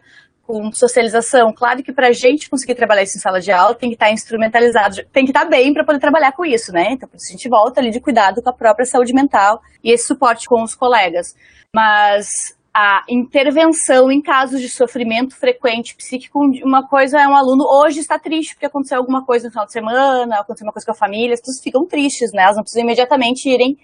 [0.51, 1.53] com socialização.
[1.53, 4.07] Claro que para a gente conseguir trabalhar isso em sala de aula tem que estar
[4.07, 6.89] tá instrumentalizado, tem que estar tá bem para poder trabalhar com isso, né?
[6.91, 10.45] Então, a gente volta ali de cuidado com a própria saúde mental e esse suporte
[10.45, 11.33] com os colegas.
[11.73, 12.27] Mas
[12.73, 18.19] a intervenção em casos de sofrimento frequente psíquico, uma coisa é um aluno hoje está
[18.19, 21.33] triste porque aconteceu alguma coisa no final de semana, aconteceu uma coisa com a família,
[21.33, 22.43] as pessoas ficam tristes, né?
[22.43, 23.77] Elas não precisam imediatamente irem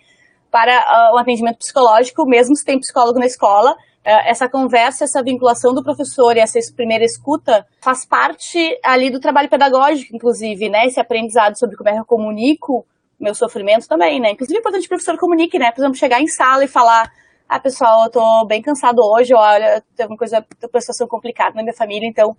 [0.52, 3.76] para uh, um atendimento psicológico, mesmo se tem psicólogo na escola,
[4.10, 9.50] essa conversa, essa vinculação do professor e essa primeira escuta faz parte ali do trabalho
[9.50, 10.86] pedagógico, inclusive, né?
[10.86, 12.86] Esse aprendizado sobre como é que eu comunico
[13.20, 14.32] meu sofrimento também, né?
[14.32, 15.72] Inclusive é importante que o professor comunique, né?
[15.72, 17.12] Por exemplo, chegar em sala e falar,
[17.50, 21.56] ah, pessoal, eu tô bem cansado hoje, olha, tem uma coisa, tô uma situação complicada
[21.56, 22.36] na minha família, então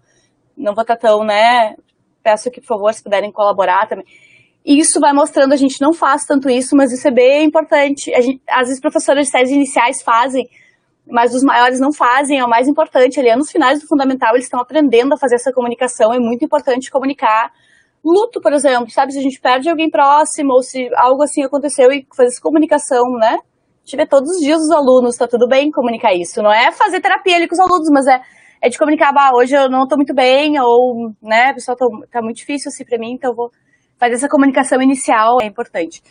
[0.57, 1.75] não vou estar tão, né?
[2.23, 4.07] Peço que, por favor, se puderem colaborar também.
[4.65, 8.11] Isso vai mostrando, a gente não faz tanto isso, mas isso é bem importante.
[8.23, 10.49] Gente, às vezes, professores de séries iniciais fazem,
[11.11, 13.19] mas os maiores não fazem, é o mais importante.
[13.19, 16.91] Ali, nos finais do fundamental, eles estão aprendendo a fazer essa comunicação, é muito importante
[16.91, 17.51] comunicar.
[18.05, 19.13] Luto, por exemplo, sabe?
[19.13, 23.03] Se a gente perde alguém próximo, ou se algo assim aconteceu e fazer essa comunicação,
[23.19, 23.39] né?
[23.97, 26.43] Vê todos os dias os alunos, tá tudo bem comunicar isso.
[26.43, 28.21] Não é fazer terapia ali com os alunos, mas é,
[28.63, 32.21] é de comunicar, bah, hoje eu não tô muito bem, ou, né, pessoal, tô, tá
[32.21, 33.51] muito difícil assim pra mim, então eu vou
[33.99, 36.03] fazer essa comunicação inicial, é importante.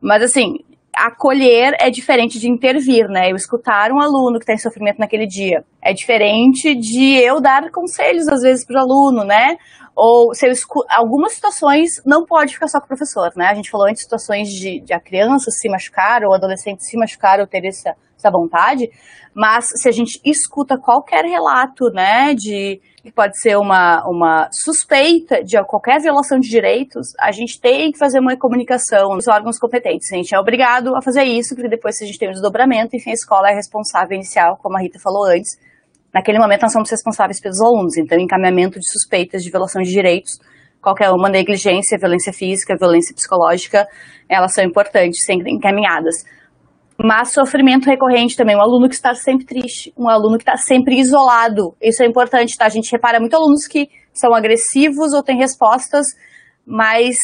[0.00, 0.58] Mas assim,
[0.96, 3.30] acolher é diferente de intervir, né?
[3.30, 7.70] Eu escutar um aluno que está em sofrimento naquele dia é diferente de eu dar
[7.70, 9.56] conselhos às vezes para o aluno, né?
[9.96, 10.52] Ou se eu
[10.90, 13.46] algumas situações não pode ficar só com o professor, né?
[13.46, 17.38] A gente falou antes situações de, de a criança se machucar ou adolescente se machucar
[17.38, 18.88] ou ter essa, essa vontade,
[19.34, 25.44] mas se a gente escuta qualquer relato, né, de que pode ser uma, uma suspeita
[25.44, 30.10] de qualquer violação de direitos, a gente tem que fazer uma comunicação nos órgãos competentes.
[30.10, 32.96] A gente é obrigado a fazer isso, porque depois se a gente tem um desdobramento,
[32.96, 35.50] enfim, a escola é responsável inicial, como a Rita falou antes.
[36.14, 40.38] Naquele momento nós somos responsáveis pelos alunos, então encaminhamento de suspeitas de violação de direitos,
[40.80, 43.86] qualquer uma negligência, violência física, violência psicológica,
[44.28, 46.24] elas são importantes, sempre encaminhadas.
[46.96, 50.98] Mas sofrimento recorrente também, um aluno que está sempre triste, um aluno que está sempre
[50.98, 51.74] isolado.
[51.82, 52.66] Isso é importante, tá?
[52.66, 56.06] A gente repara muito alunos que são agressivos ou têm respostas
[56.64, 57.16] mais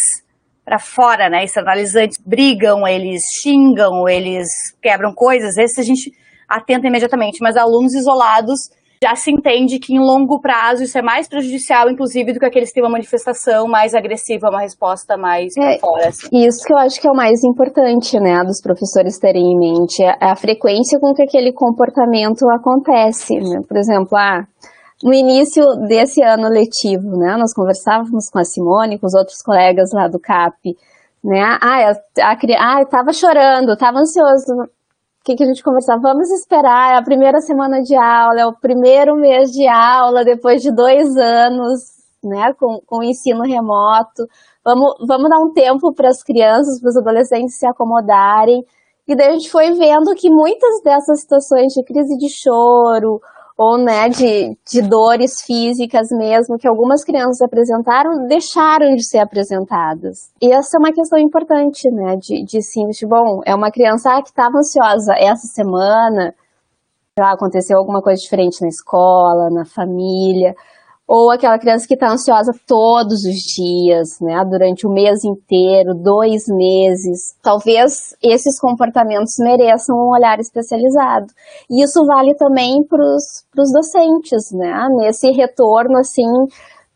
[0.64, 1.44] para fora, né?
[1.44, 4.48] Externalizantes, brigam, eles xingam, eles
[4.82, 5.56] quebram coisas.
[5.56, 6.12] Esses a gente
[6.48, 8.58] atenta imediatamente, mas alunos isolados
[9.02, 12.68] já se entende que em longo prazo isso é mais prejudicial, inclusive, do que aqueles
[12.68, 16.08] que têm uma manifestação mais agressiva, uma resposta mais é, fora.
[16.08, 16.28] Assim.
[16.32, 20.02] Isso que eu acho que é o mais importante, né, dos professores terem em mente,
[20.02, 23.36] é a frequência com que aquele comportamento acontece.
[23.36, 23.62] Né?
[23.66, 24.44] Por exemplo, ah,
[25.02, 29.88] no início desse ano letivo, né, nós conversávamos com a Simone, com os outros colegas
[29.94, 30.76] lá do CAP,
[31.24, 34.68] né, ah, a, a, ah estava chorando, estava ansioso,
[35.30, 36.00] que, que a gente conversava?
[36.00, 40.62] Vamos esperar, é a primeira semana de aula, é o primeiro mês de aula, depois
[40.62, 41.80] de dois anos,
[42.22, 44.26] né, com, com o ensino remoto.
[44.64, 48.64] Vamos, vamos dar um tempo para as crianças, para os adolescentes se acomodarem.
[49.06, 53.20] E daí a gente foi vendo que muitas dessas situações de crise de choro,
[53.62, 60.32] ou né, de, de dores físicas mesmo, que algumas crianças apresentaram, deixaram de ser apresentadas.
[60.40, 64.18] E essa é uma questão importante, né, de, de sim, de, bom, é uma criança
[64.22, 66.34] que estava ansiosa essa semana,
[67.18, 70.54] já aconteceu alguma coisa diferente na escola, na família,
[71.12, 76.44] ou aquela criança que está ansiosa todos os dias, né, durante o mês inteiro, dois
[76.46, 77.34] meses.
[77.42, 81.26] Talvez esses comportamentos mereçam um olhar especializado.
[81.68, 86.30] E isso vale também para os docentes, né, nesse retorno, assim,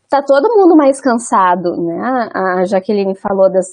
[0.09, 3.67] tá todo mundo mais cansado, né, a Jaqueline falou das,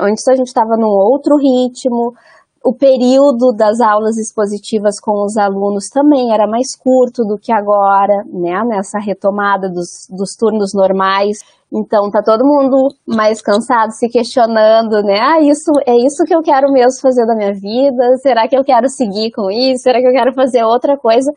[0.00, 2.14] antes a gente estava num outro ritmo,
[2.64, 8.24] o período das aulas expositivas com os alunos também era mais curto do que agora,
[8.32, 8.62] né?
[8.64, 11.38] Nessa retomada dos, dos turnos normais.
[11.72, 15.18] Então tá todo mundo mais cansado, se questionando, né?
[15.20, 18.16] Ah, isso é isso que eu quero mesmo fazer da minha vida?
[18.22, 19.82] Será que eu quero seguir com isso?
[19.82, 21.32] Será que eu quero fazer outra coisa?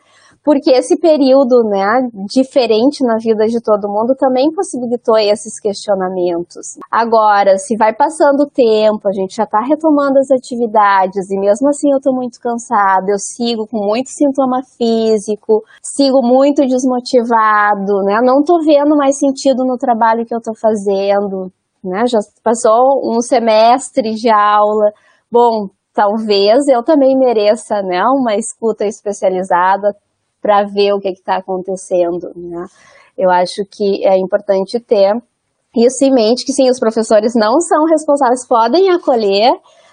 [0.46, 6.78] Porque esse período, né, diferente na vida de todo mundo também possibilitou esses questionamentos.
[6.88, 11.68] Agora, se vai passando o tempo, a gente já está retomando as atividades e mesmo
[11.68, 18.20] assim eu estou muito cansada, eu sigo com muito sintoma físico, sigo muito desmotivado, né,
[18.22, 21.50] não estou vendo mais sentido no trabalho que eu estou fazendo,
[21.82, 24.92] né, já passou um semestre de aula.
[25.28, 29.92] Bom, talvez eu também mereça né, uma escuta especializada,
[30.46, 32.30] para ver o que está acontecendo.
[32.36, 32.64] Né?
[33.18, 35.12] Eu acho que é importante ter
[35.74, 39.52] isso em mente, que sim, os professores não são responsáveis, podem acolher,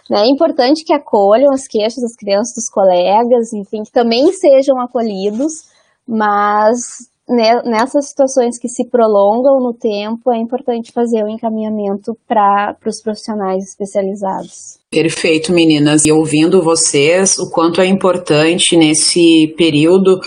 [0.09, 0.21] né?
[0.21, 5.65] É importante que acolham as queixas das crianças, dos colegas, enfim, que também sejam acolhidos,
[6.07, 13.01] mas nessas situações que se prolongam no tempo, é importante fazer o encaminhamento para os
[13.01, 14.79] profissionais especializados.
[14.91, 16.05] Perfeito, meninas.
[16.05, 20.19] E ouvindo vocês, o quanto é importante nesse período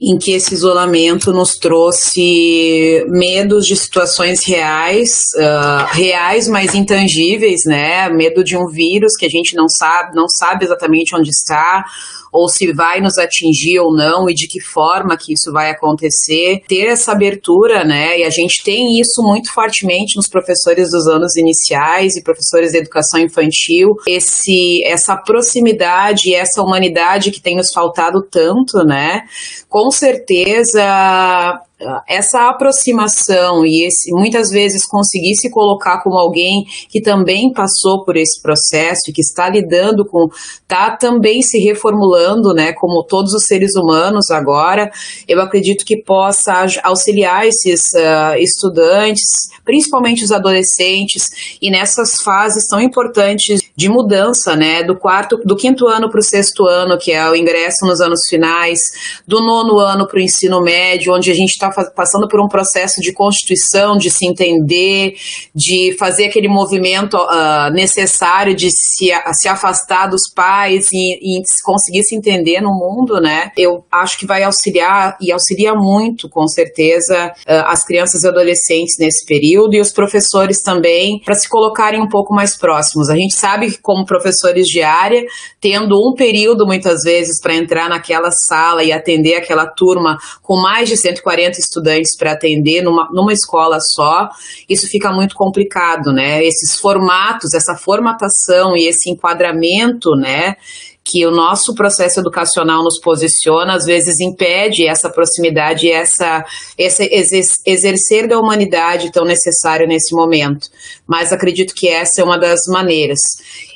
[0.00, 8.08] em que esse isolamento nos trouxe medos de situações reais, uh, reais, mas intangíveis, né?
[8.08, 11.84] Medo de um vírus que a gente não sabe, não sabe exatamente onde está,
[12.32, 16.62] ou se vai nos atingir ou não e de que forma que isso vai acontecer,
[16.68, 18.18] ter essa abertura, né?
[18.20, 22.78] E a gente tem isso muito fortemente nos professores dos anos iniciais e professores de
[22.78, 29.22] educação infantil, esse essa proximidade, essa humanidade que tem nos faltado tanto, né?
[29.68, 31.58] Com certeza
[32.08, 38.16] essa aproximação e esse muitas vezes conseguir se colocar como alguém que também passou por
[38.16, 40.28] esse processo e que está lidando com
[40.62, 44.90] está também se reformulando, né, como todos os seres humanos agora,
[45.26, 52.80] eu acredito que possa auxiliar esses uh, estudantes, principalmente os adolescentes, e nessas fases tão
[52.80, 57.30] importantes de mudança, né, do quarto, do quinto ano para o sexto ano, que é
[57.30, 58.80] o ingresso nos anos finais,
[59.24, 63.00] do nono ano para o ensino médio, onde a gente está passando por um processo
[63.00, 65.14] de constituição, de se entender,
[65.54, 72.02] de fazer aquele movimento uh, necessário de se, se afastar dos pais e, e conseguir
[72.02, 73.52] se entender no mundo, né?
[73.56, 78.96] Eu acho que vai auxiliar e auxilia muito, com certeza, uh, as crianças e adolescentes
[78.98, 83.08] nesse período e os professores também para se colocarem um pouco mais próximos.
[83.08, 85.24] A gente sabe que, como professores de área,
[85.60, 90.88] tendo um período muitas vezes para entrar naquela sala e atender aquela turma com mais
[90.88, 94.28] de 140 estudantes para atender numa, numa escola só,
[94.68, 96.44] isso fica muito complicado, né?
[96.44, 100.56] Esses formatos, essa formatação e esse enquadramento, né?
[101.08, 106.44] Que o nosso processo educacional nos posiciona, às vezes impede essa proximidade, essa,
[106.76, 110.68] esse exercer da humanidade tão necessário nesse momento.
[111.06, 113.18] Mas acredito que essa é uma das maneiras.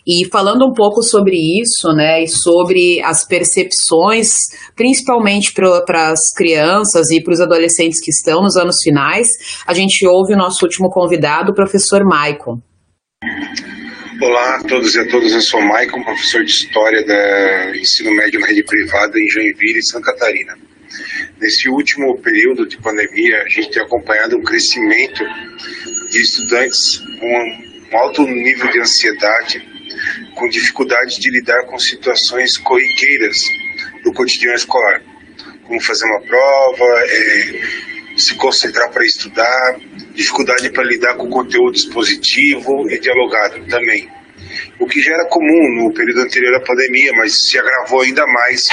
[0.06, 4.34] E falando um pouco sobre isso, né, e sobre as percepções,
[4.76, 9.28] principalmente para as crianças e para os adolescentes que estão nos anos finais,
[9.66, 12.58] a gente ouve o nosso último convidado, o professor Maicon.
[14.22, 18.38] Olá a todos e a todas, eu sou Maicon, professor de História da Ensino Médio
[18.38, 20.56] na rede privada em Joinville, Santa Catarina.
[21.40, 25.24] Nesse último período de pandemia, a gente tem acompanhado um crescimento
[26.08, 29.60] de estudantes com um alto nível de ansiedade,
[30.36, 33.38] com dificuldade de lidar com situações corriqueiras
[34.04, 35.02] do cotidiano escolar,
[35.64, 37.60] como fazer uma prova, é,
[38.16, 39.76] se concentrar para estudar,
[40.14, 44.08] dificuldade para lidar com conteúdo expositivo e dialogado também.
[44.78, 48.68] O que já era comum no período anterior à pandemia, mas se agravou ainda mais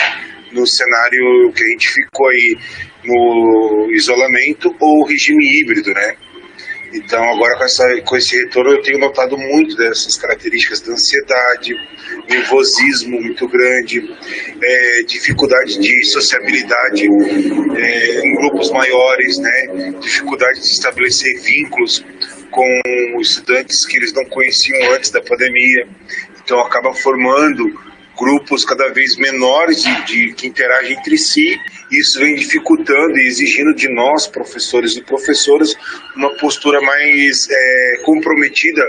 [0.52, 2.58] no cenário que a gente ficou aí
[3.06, 6.16] no isolamento ou regime híbrido, né?
[6.92, 11.76] Então, agora com, essa, com esse retorno, eu tenho notado muito dessas características da ansiedade,
[12.28, 14.10] nervosismo muito grande,
[14.62, 17.08] é, dificuldade de sociabilidade
[17.78, 19.94] é, em grupos maiores, né?
[20.00, 22.04] dificuldade de estabelecer vínculos
[22.50, 22.82] com
[23.22, 25.88] estudantes que eles não conheciam antes da pandemia.
[26.44, 27.80] Então, acaba formando
[28.18, 31.58] grupos cada vez menores de, de, que interagem entre si
[31.92, 35.76] Isso vem dificultando e exigindo de nós, professores e professoras,
[36.16, 38.84] uma postura mais é, comprometida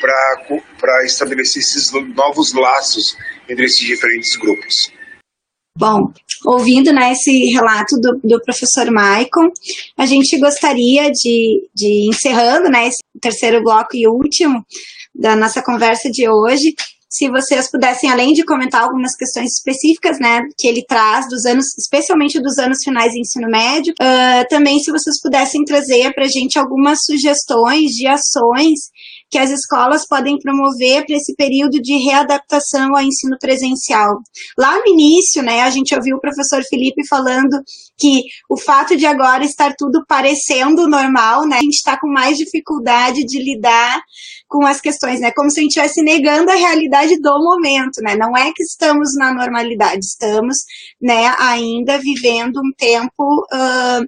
[0.00, 3.16] para estabelecer esses novos laços
[3.48, 4.92] entre esses diferentes grupos.
[5.78, 6.12] Bom,
[6.44, 9.50] ouvindo né, esse relato do, do professor Maicon,
[9.96, 14.64] a gente gostaria de, de encerrando né, esse terceiro bloco e último
[15.14, 16.74] da nossa conversa de hoje,
[17.12, 21.66] se vocês pudessem, além de comentar algumas questões específicas, né, que ele traz dos anos,
[21.78, 26.28] especialmente dos anos finais de ensino médio, uh, também se vocês pudessem trazer para a
[26.28, 28.90] gente algumas sugestões de ações
[29.30, 34.20] que as escolas podem promover para esse período de readaptação ao ensino presencial.
[34.58, 37.58] Lá no início, né, a gente ouviu o professor Felipe falando
[37.98, 42.36] que o fato de agora estar tudo parecendo normal, né, a gente está com mais
[42.36, 44.02] dificuldade de lidar
[44.52, 48.14] com as questões, né, como se a gente estivesse negando a realidade do momento, né,
[48.14, 50.58] não é que estamos na normalidade, estamos,
[51.00, 54.06] né, ainda vivendo um tempo uh,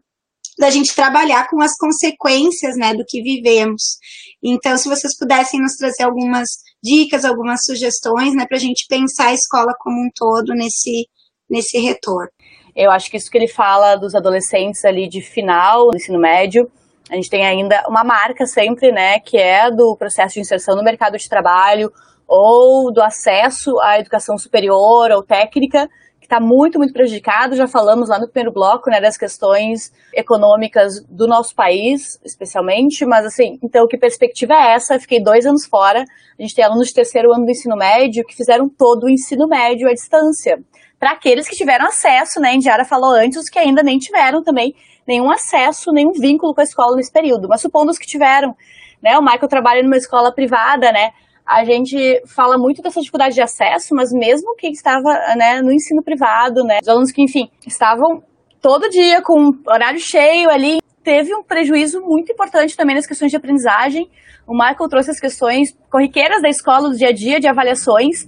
[0.59, 3.97] da gente trabalhar com as consequências, né, do que vivemos.
[4.43, 6.51] Então, se vocês pudessem nos trazer algumas
[6.83, 11.09] dicas, algumas sugestões, né, para a gente pensar a escola como um todo nesse,
[11.49, 12.29] nesse retorno.
[12.77, 16.71] Eu acho que isso que ele fala dos adolescentes ali de final do ensino médio,
[17.11, 20.83] a gente tem ainda uma marca sempre, né, que é do processo de inserção no
[20.83, 21.93] mercado de trabalho
[22.27, 25.89] ou do acesso à educação superior ou técnica,
[26.19, 27.55] que está muito, muito prejudicado.
[27.55, 33.27] Já falamos lá no primeiro bloco, né, das questões econômicas do nosso país, especialmente, mas
[33.27, 34.99] assim, então que perspectiva é essa?
[34.99, 36.03] Fiquei dois anos fora,
[36.39, 39.47] a gente tem alunos de terceiro ano do ensino médio que fizeram todo o ensino
[39.47, 40.59] médio à distância.
[40.99, 44.75] Para aqueles que tiveram acesso, né, Indiara falou antes, os que ainda nem tiveram também
[45.07, 48.55] nenhum acesso, nenhum vínculo com a escola nesse período, mas supondo os que tiveram,
[49.03, 51.11] né, o Michael trabalha numa escola privada, né,
[51.47, 56.03] a gente fala muito dessa dificuldade de acesso, mas mesmo quem estava né, no ensino
[56.03, 58.23] privado, né, os alunos que, enfim, estavam
[58.63, 63.37] todo dia com horário cheio ali, teve um prejuízo muito importante também nas questões de
[63.37, 64.09] aprendizagem.
[64.47, 68.27] O Michael trouxe as questões corriqueiras da escola, do dia a dia, de avaliações.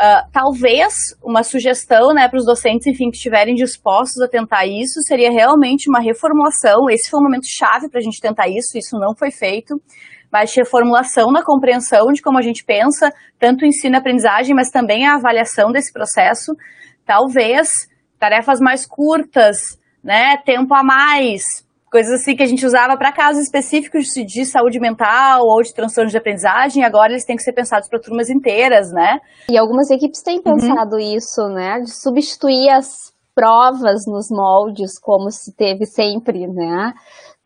[0.00, 5.02] Uh, talvez uma sugestão né, para os docentes, enfim, que estiverem dispostos a tentar isso,
[5.02, 6.88] seria realmente uma reformulação.
[6.88, 9.78] Esse foi um momento chave para a gente tentar isso, isso não foi feito
[10.32, 14.70] mas reformulação na compreensão de como a gente pensa, tanto o ensino e aprendizagem, mas
[14.70, 16.54] também a avaliação desse processo.
[17.04, 17.68] Talvez
[18.18, 23.42] tarefas mais curtas, né, tempo a mais, coisas assim que a gente usava para casos
[23.42, 27.88] específicos de saúde mental ou de transtorno de aprendizagem, agora eles têm que ser pensados
[27.88, 29.18] para turmas inteiras, né?
[29.50, 30.56] E algumas equipes têm uhum.
[30.56, 31.16] pensado uhum.
[31.16, 36.92] isso, né, de substituir as provas nos moldes como se teve sempre, né?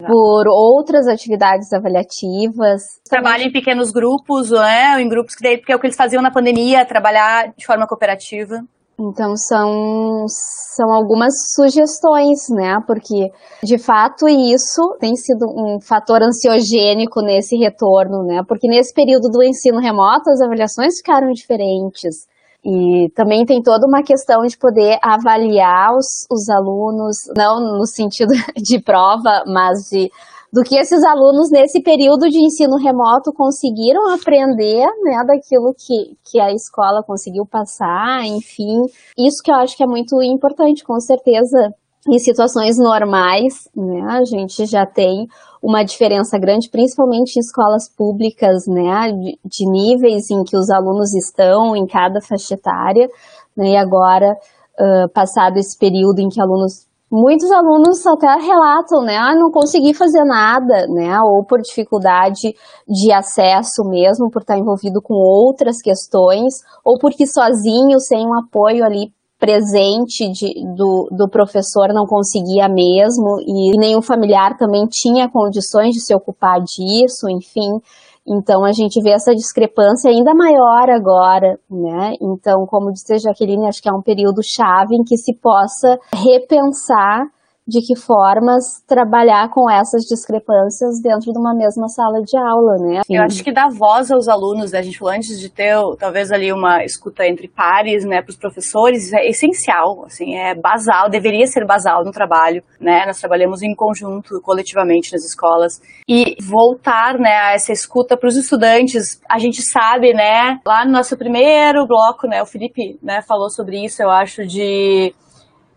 [0.06, 2.82] por outras atividades avaliativas.
[3.08, 5.00] Trabalho em pequenos grupos, né?
[5.00, 7.86] Em grupos que daí, porque é o que eles faziam na pandemia, trabalhar de forma
[7.86, 8.60] cooperativa.
[8.98, 12.78] Então são, são algumas sugestões, né?
[12.86, 13.30] Porque
[13.62, 18.42] de fato isso tem sido um fator ansiogênico nesse retorno, né?
[18.46, 22.26] Porque nesse período do ensino remoto as avaliações ficaram diferentes.
[22.64, 28.32] E também tem toda uma questão de poder avaliar os, os alunos, não no sentido
[28.56, 30.10] de prova, mas de
[30.54, 36.40] do que esses alunos nesse período de ensino remoto conseguiram aprender, né, daquilo que, que
[36.40, 38.82] a escola conseguiu passar, enfim.
[39.18, 41.74] Isso que eu acho que é muito importante, com certeza,
[42.08, 45.26] em situações normais, né, a gente já tem
[45.60, 49.10] uma diferença grande, principalmente em escolas públicas, né,
[49.44, 53.08] de, níveis em que os alunos estão em cada faixa etária,
[53.56, 54.30] né, e agora,
[54.78, 59.94] uh, passado esse período em que alunos muitos alunos até relatam, né, ah, não consegui
[59.94, 62.54] fazer nada, né, ou por dificuldade
[62.88, 66.54] de acesso mesmo, por estar envolvido com outras questões,
[66.84, 73.36] ou porque sozinho, sem um apoio ali presente de, do, do professor não conseguia mesmo
[73.46, 77.78] e nenhum familiar também tinha condições de se ocupar disso, enfim.
[78.26, 82.12] Então a gente vê essa discrepância ainda maior agora, né?
[82.22, 85.98] Então, como disse a Jaqueline, acho que é um período chave em que se possa
[86.14, 87.26] repensar
[87.66, 93.00] de que formas trabalhar com essas discrepâncias dentro de uma mesma sala de aula, né?
[93.08, 94.78] Eu acho que dar voz aos alunos, né?
[94.78, 98.36] a gente falou antes de ter talvez ali uma escuta entre pares, né, para os
[98.36, 103.04] professores, é essencial, assim, é basal, deveria ser basal no trabalho, né?
[103.06, 108.36] Nós trabalhamos em conjunto, coletivamente nas escolas e voltar, né, a essa escuta para os
[108.36, 109.20] estudantes.
[109.28, 113.82] A gente sabe, né, lá no nosso primeiro bloco, né, o Felipe, né, falou sobre
[113.82, 115.14] isso, eu acho de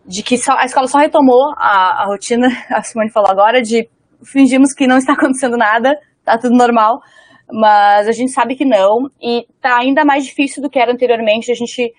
[0.07, 3.89] de que só, a escola só retomou a, a rotina, a Simone falou agora, de
[4.23, 6.99] fingimos que não está acontecendo nada, tá tudo normal,
[7.51, 11.51] mas a gente sabe que não, e tá ainda mais difícil do que era anteriormente
[11.51, 11.93] a gente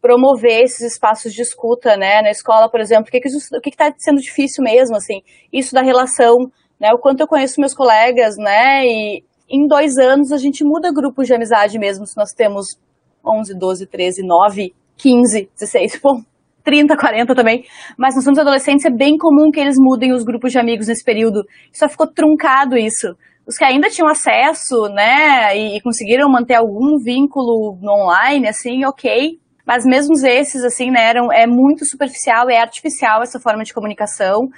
[0.00, 3.90] promover esses espaços de escuta, né, na escola, por exemplo, o que que que está
[3.96, 6.36] sendo difícil mesmo, assim, isso da relação,
[6.78, 10.92] né, o quanto eu conheço meus colegas, né, e em dois anos a gente muda
[10.92, 12.78] grupos de amizade mesmo, se nós temos
[13.26, 16.20] 11, 12, 13, 9, 15, 16, bom,
[16.64, 17.64] 30, 40 também,
[17.96, 21.04] mas nós somos adolescentes, é bem comum que eles mudem os grupos de amigos nesse
[21.04, 23.14] período, só ficou truncado isso.
[23.46, 29.38] Os que ainda tinham acesso, né, e, e conseguiram manter algum vínculo online, assim, ok,
[29.66, 34.48] mas mesmo esses, assim, né, eram, é muito superficial, é artificial essa forma de comunicação.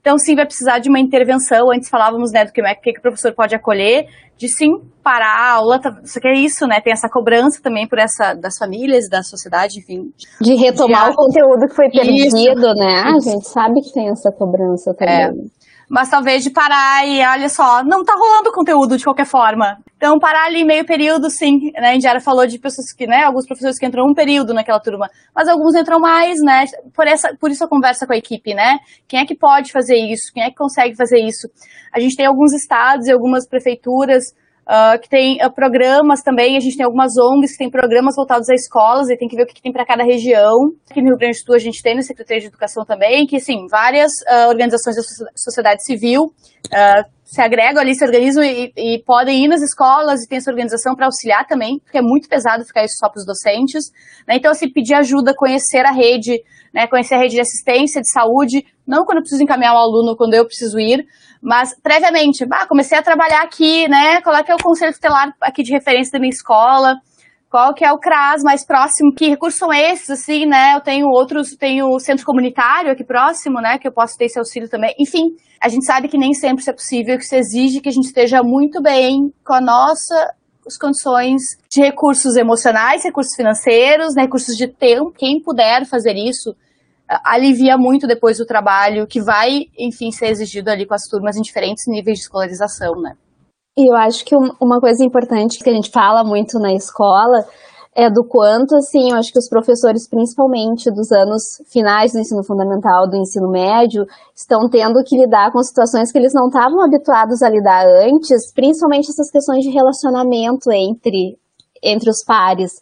[0.00, 1.70] Então, sim, vai precisar de uma intervenção.
[1.72, 4.06] Antes falávamos, né, do que, que o professor pode acolher,
[4.42, 4.70] de sim
[5.04, 5.80] parar a aula.
[5.80, 6.80] Tá, isso aqui é isso, né?
[6.80, 10.10] Tem essa cobrança também por essa das famílias, da sociedade, enfim.
[10.40, 11.12] De retomar de...
[11.12, 12.74] o conteúdo que foi perdido, isso.
[12.74, 13.02] né?
[13.06, 15.14] A gente sabe que tem essa cobrança também.
[15.14, 15.61] É
[15.92, 19.76] mas talvez de parar e olha só, não tá rolando conteúdo de qualquer forma.
[19.98, 21.90] Então, parar ali meio período, sim, né?
[21.90, 25.10] A Indiara falou de pessoas que, né, alguns professores que entram um período naquela turma,
[25.34, 26.64] mas alguns entram mais, né?
[26.94, 28.78] Por, essa, por isso a conversa com a equipe, né?
[29.06, 30.32] Quem é que pode fazer isso?
[30.32, 31.46] Quem é que consegue fazer isso?
[31.92, 34.32] A gente tem alguns estados e algumas prefeituras
[34.62, 38.48] Uh, que tem uh, programas também, a gente tem algumas ONGs que tem programas voltados
[38.48, 40.54] a escolas e tem que ver o que, que tem para cada região.
[40.88, 43.40] Aqui no Rio Grande do Sul a gente tem no Secretaria de Educação também, que
[43.40, 45.02] sim, várias uh, organizações da
[45.34, 46.32] sociedade civil
[47.32, 50.94] se agregam ali, se organizam e, e, podem ir nas escolas e tem essa organização
[50.94, 53.90] para auxiliar também, porque é muito pesado ficar isso só para os docentes.
[54.28, 54.36] Né?
[54.36, 56.38] Então, assim, pedir ajuda, conhecer a rede,
[56.74, 56.86] né?
[56.86, 60.34] conhecer a rede de assistência, de saúde, não quando eu preciso encaminhar o aluno, quando
[60.34, 61.06] eu preciso ir,
[61.40, 64.20] mas previamente, bah, comecei a trabalhar aqui, né?
[64.20, 66.96] Qual é que é o conselho tutelar aqui de referência da minha escola?
[67.52, 69.12] Qual que é o CRAS mais próximo?
[69.14, 70.74] Que recursos são esses, assim, né?
[70.74, 73.78] Eu tenho outros, tenho o centro comunitário aqui próximo, né?
[73.78, 74.94] Que eu posso ter esse auxílio também.
[74.98, 77.92] Enfim, a gente sabe que nem sempre isso é possível, que se exige que a
[77.92, 80.34] gente esteja muito bem com a nossa
[80.66, 85.12] as condições de recursos emocionais, recursos financeiros, né, recursos de tempo.
[85.12, 86.56] Quem puder fazer isso,
[87.22, 91.42] alivia muito depois o trabalho que vai, enfim, ser exigido ali com as turmas em
[91.42, 93.14] diferentes níveis de escolarização, né?
[93.76, 97.42] E eu acho que uma coisa importante que a gente fala muito na escola
[97.94, 102.42] é do quanto, assim, eu acho que os professores, principalmente dos anos finais do ensino
[102.44, 104.04] fundamental, do ensino médio,
[104.34, 109.10] estão tendo que lidar com situações que eles não estavam habituados a lidar antes, principalmente
[109.10, 111.38] essas questões de relacionamento entre,
[111.82, 112.72] entre os pares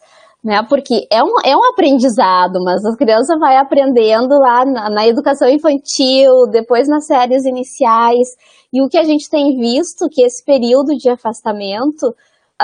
[0.43, 0.63] né?
[0.67, 5.47] Porque é um, é um aprendizado, mas a criança vai aprendendo lá na, na, educação
[5.47, 8.27] infantil, depois nas séries iniciais.
[8.73, 12.15] E o que a gente tem visto que esse período de afastamento,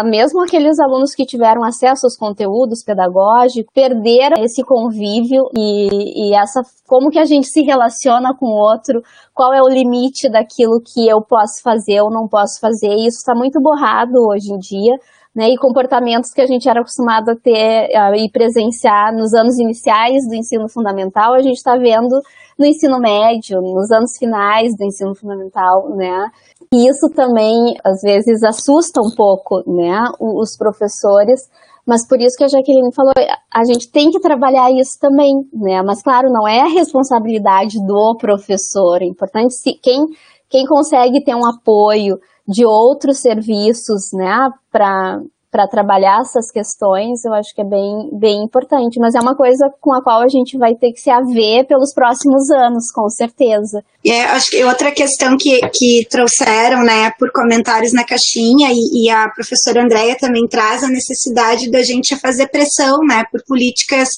[0.05, 6.62] mesmo aqueles alunos que tiveram acesso aos conteúdos pedagógicos, perderam esse convívio e, e essa
[6.88, 9.01] como que a gente se relaciona com o outro,
[9.34, 12.89] qual é o limite daquilo que eu posso fazer ou não posso fazer.
[12.89, 14.95] E isso está muito borrado hoje em dia
[15.38, 20.28] né, e comportamentos que a gente era acostumado a ter e presenciar nos anos iniciais
[20.28, 22.20] do ensino fundamental, a gente está vendo
[22.58, 26.30] no ensino médio, nos anos finais do ensino fundamental, né?
[26.74, 31.49] E isso também, às vezes, assusta um pouco, né, os professores,
[31.86, 33.14] mas por isso que a Jaqueline falou,
[33.53, 35.82] a gente tem que trabalhar isso também, né?
[35.84, 40.05] Mas, claro, não é a responsabilidade do professor, é importante se quem,
[40.49, 45.20] quem consegue ter um apoio, de outros serviços, né, para
[45.52, 49.00] para trabalhar essas questões, eu acho que é bem, bem importante.
[49.00, 51.93] Mas é uma coisa com a qual a gente vai ter que se haver pelos
[51.93, 53.82] próximos anos, com certeza.
[54.06, 59.10] É, acho que outra questão que, que trouxeram, né, por comentários na caixinha, e, e
[59.10, 64.10] a professora Andréia também traz a necessidade da gente fazer pressão, né, por políticas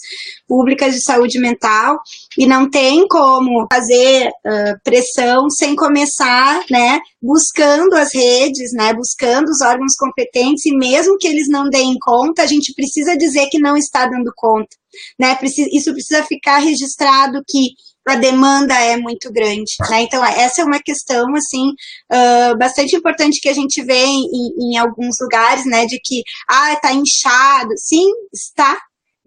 [0.49, 1.99] públicas de saúde mental
[2.37, 9.49] e não tem como fazer uh, pressão sem começar, né, buscando as redes, né, buscando
[9.49, 13.59] os órgãos competentes e mesmo que eles não deem conta, a gente precisa dizer que
[13.59, 14.75] não está dando conta,
[15.19, 15.37] né,
[15.71, 17.73] isso precisa ficar registrado que
[18.07, 20.01] a demanda é muito grande, né?
[20.01, 21.69] Então, essa é uma questão, assim,
[22.11, 25.85] uh, bastante importante que a gente vê em, em, alguns lugares, né?
[25.85, 27.69] De que, ah, tá inchado.
[27.77, 28.77] Sim, está,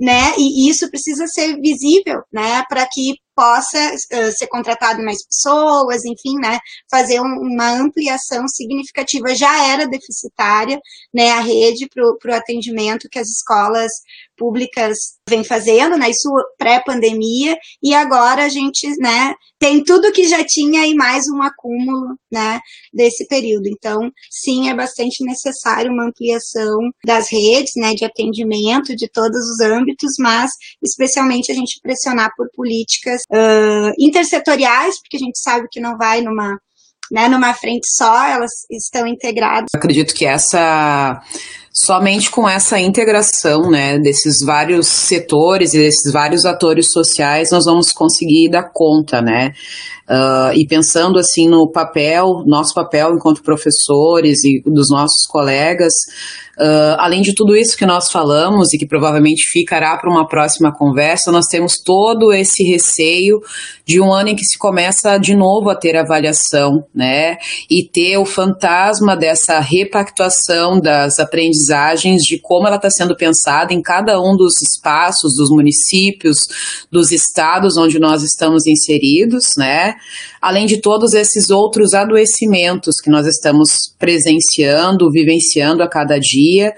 [0.00, 0.34] né?
[0.36, 2.64] E isso precisa ser visível, né?
[2.68, 6.58] Para que possa uh, ser contratado mais pessoas, enfim, né,
[6.90, 9.34] fazer um, uma ampliação significativa.
[9.34, 10.78] Já era deficitária,
[11.12, 13.90] né, a rede para o atendimento que as escolas
[14.42, 16.28] públicas vêm fazendo, né, isso
[16.58, 22.16] pré-pandemia, e agora a gente, né, tem tudo que já tinha e mais um acúmulo,
[22.30, 22.58] né,
[22.92, 23.68] desse período.
[23.68, 26.76] Então, sim, é bastante necessário uma ampliação
[27.06, 30.50] das redes, né, de atendimento de todos os âmbitos, mas
[30.82, 36.20] especialmente a gente pressionar por políticas uh, intersetoriais, porque a gente sabe que não vai
[36.20, 36.58] numa,
[37.12, 39.68] né, numa frente só, elas estão integradas.
[39.72, 41.22] Acredito que essa
[41.72, 47.92] somente com essa integração, né, desses vários setores e desses vários atores sociais nós vamos
[47.92, 49.52] conseguir dar conta, né,
[50.08, 55.92] uh, e pensando assim no papel, nosso papel enquanto professores e dos nossos colegas,
[56.58, 60.70] Uh, além de tudo isso que nós falamos e que provavelmente ficará para uma próxima
[60.70, 63.40] conversa, nós temos todo esse receio
[63.86, 67.38] de um ano em que se começa de novo a ter avaliação, né?
[67.70, 73.80] E ter o fantasma dessa repactuação das aprendizagens, de como ela está sendo pensada em
[73.80, 76.38] cada um dos espaços, dos municípios,
[76.90, 79.94] dos estados onde nós estamos inseridos, né?
[80.40, 86.74] Além de todos esses outros adoecimentos que nós estamos presenciando, vivenciando a cada dia dia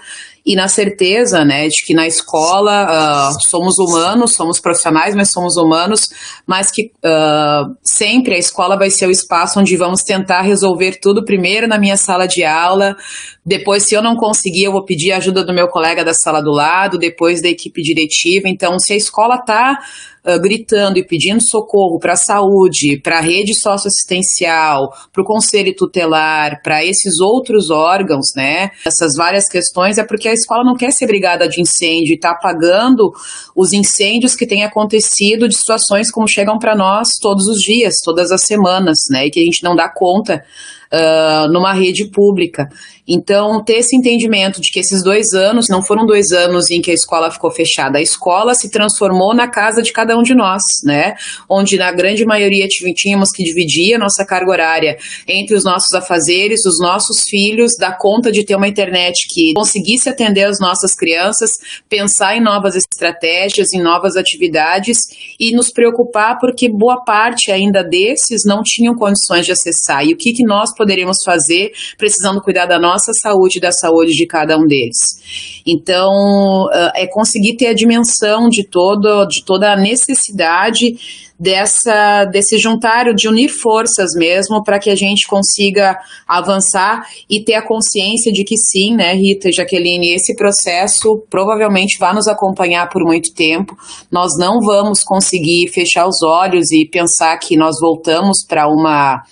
[0.46, 5.56] e na certeza, né, de que na escola uh, somos humanos, somos profissionais, mas somos
[5.56, 6.10] humanos,
[6.46, 11.24] mas que uh, sempre a escola vai ser o espaço onde vamos tentar resolver tudo
[11.24, 12.96] primeiro na minha sala de aula,
[13.46, 16.40] depois, se eu não conseguir, eu vou pedir a ajuda do meu colega da sala
[16.40, 18.48] do lado, depois da equipe diretiva.
[18.48, 19.78] Então, se a escola está
[20.24, 25.74] uh, gritando e pedindo socorro para a saúde, para a rede socioassistencial, para o conselho
[25.76, 28.70] tutelar, para esses outros órgãos, né?
[28.86, 32.30] Essas várias questões, é porque a escola não quer ser brigada de incêndio e está
[32.30, 33.12] apagando
[33.54, 38.30] os incêndios que têm acontecido de situações como chegam para nós todos os dias, todas
[38.30, 39.26] as semanas, né?
[39.26, 40.44] E que a gente não dá conta
[41.50, 42.68] numa rede pública.
[43.06, 46.90] Então, ter esse entendimento de que esses dois anos não foram dois anos em que
[46.90, 50.62] a escola ficou fechada, a escola se transformou na casa de cada um de nós,
[50.82, 51.14] né?
[51.48, 52.66] Onde na grande maioria
[52.96, 54.96] tínhamos que dividir a nossa carga horária
[55.28, 60.08] entre os nossos afazeres, os nossos filhos, dar conta de ter uma internet que conseguisse
[60.08, 61.50] atender as nossas crianças,
[61.88, 64.98] pensar em novas estratégias, em novas atividades
[65.38, 70.06] e nos preocupar porque boa parte ainda desses não tinham condições de acessar.
[70.06, 74.12] E o que, que nós poderíamos fazer precisando cuidar da nossa saúde e da saúde
[74.12, 75.62] de cada um deles.
[75.66, 80.94] Então, uh, é conseguir ter a dimensão de, todo, de toda a necessidade
[81.38, 87.54] dessa desse juntário de unir forças mesmo para que a gente consiga avançar e ter
[87.54, 92.88] a consciência de que sim, né, Rita e Jaqueline, esse processo provavelmente vai nos acompanhar
[92.88, 93.76] por muito tempo.
[94.10, 99.22] Nós não vamos conseguir fechar os olhos e pensar que nós voltamos para uma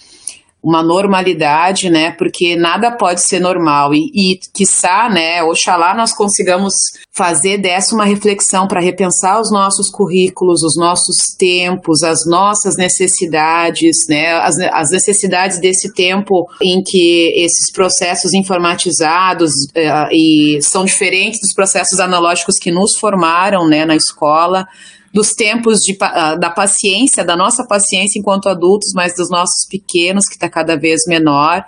[0.62, 2.12] uma normalidade, né?
[2.12, 3.92] Porque nada pode ser normal.
[3.92, 5.42] E, e quiçá, né?
[5.42, 6.72] Oxalá nós consigamos
[7.10, 13.96] fazer dessa uma reflexão para repensar os nossos currículos, os nossos tempos, as nossas necessidades,
[14.08, 14.34] né?
[14.34, 21.52] As, as necessidades desse tempo em que esses processos informatizados uh, e são diferentes dos
[21.54, 23.84] processos analógicos que nos formaram, né?
[23.84, 24.64] Na escola
[25.12, 30.26] dos tempos de, uh, da paciência, da nossa paciência enquanto adultos, mas dos nossos pequenos,
[30.26, 31.64] que está cada vez menor,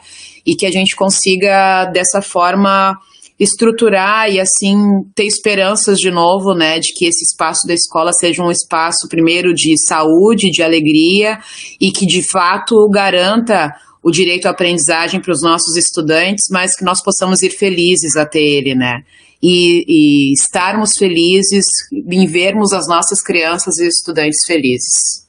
[0.47, 2.97] e que a gente consiga, dessa forma,
[3.39, 4.77] estruturar e assim
[5.15, 9.53] ter esperanças de novo, né, de que esse espaço da escola seja um espaço primeiro
[9.53, 11.39] de saúde, de alegria
[11.81, 13.73] e que de fato garanta
[14.03, 18.39] o direito à aprendizagem para os nossos estudantes, mas que nós possamos ir felizes até
[18.39, 19.03] ele, né?
[19.45, 25.25] E, e estarmos felizes em vermos as nossas crianças e estudantes felizes.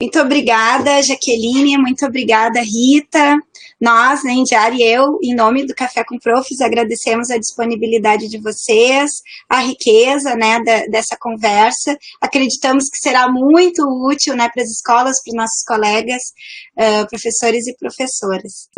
[0.00, 3.36] Muito obrigada, Jaqueline, muito obrigada, Rita.
[3.80, 8.38] Nós, né, Indiara e eu, em nome do Café com Profs, agradecemos a disponibilidade de
[8.38, 9.10] vocês,
[9.48, 11.98] a riqueza né, da, dessa conversa.
[12.20, 16.22] Acreditamos que será muito útil né, para as escolas, para os nossos colegas,
[16.76, 18.68] uh, professores e professoras.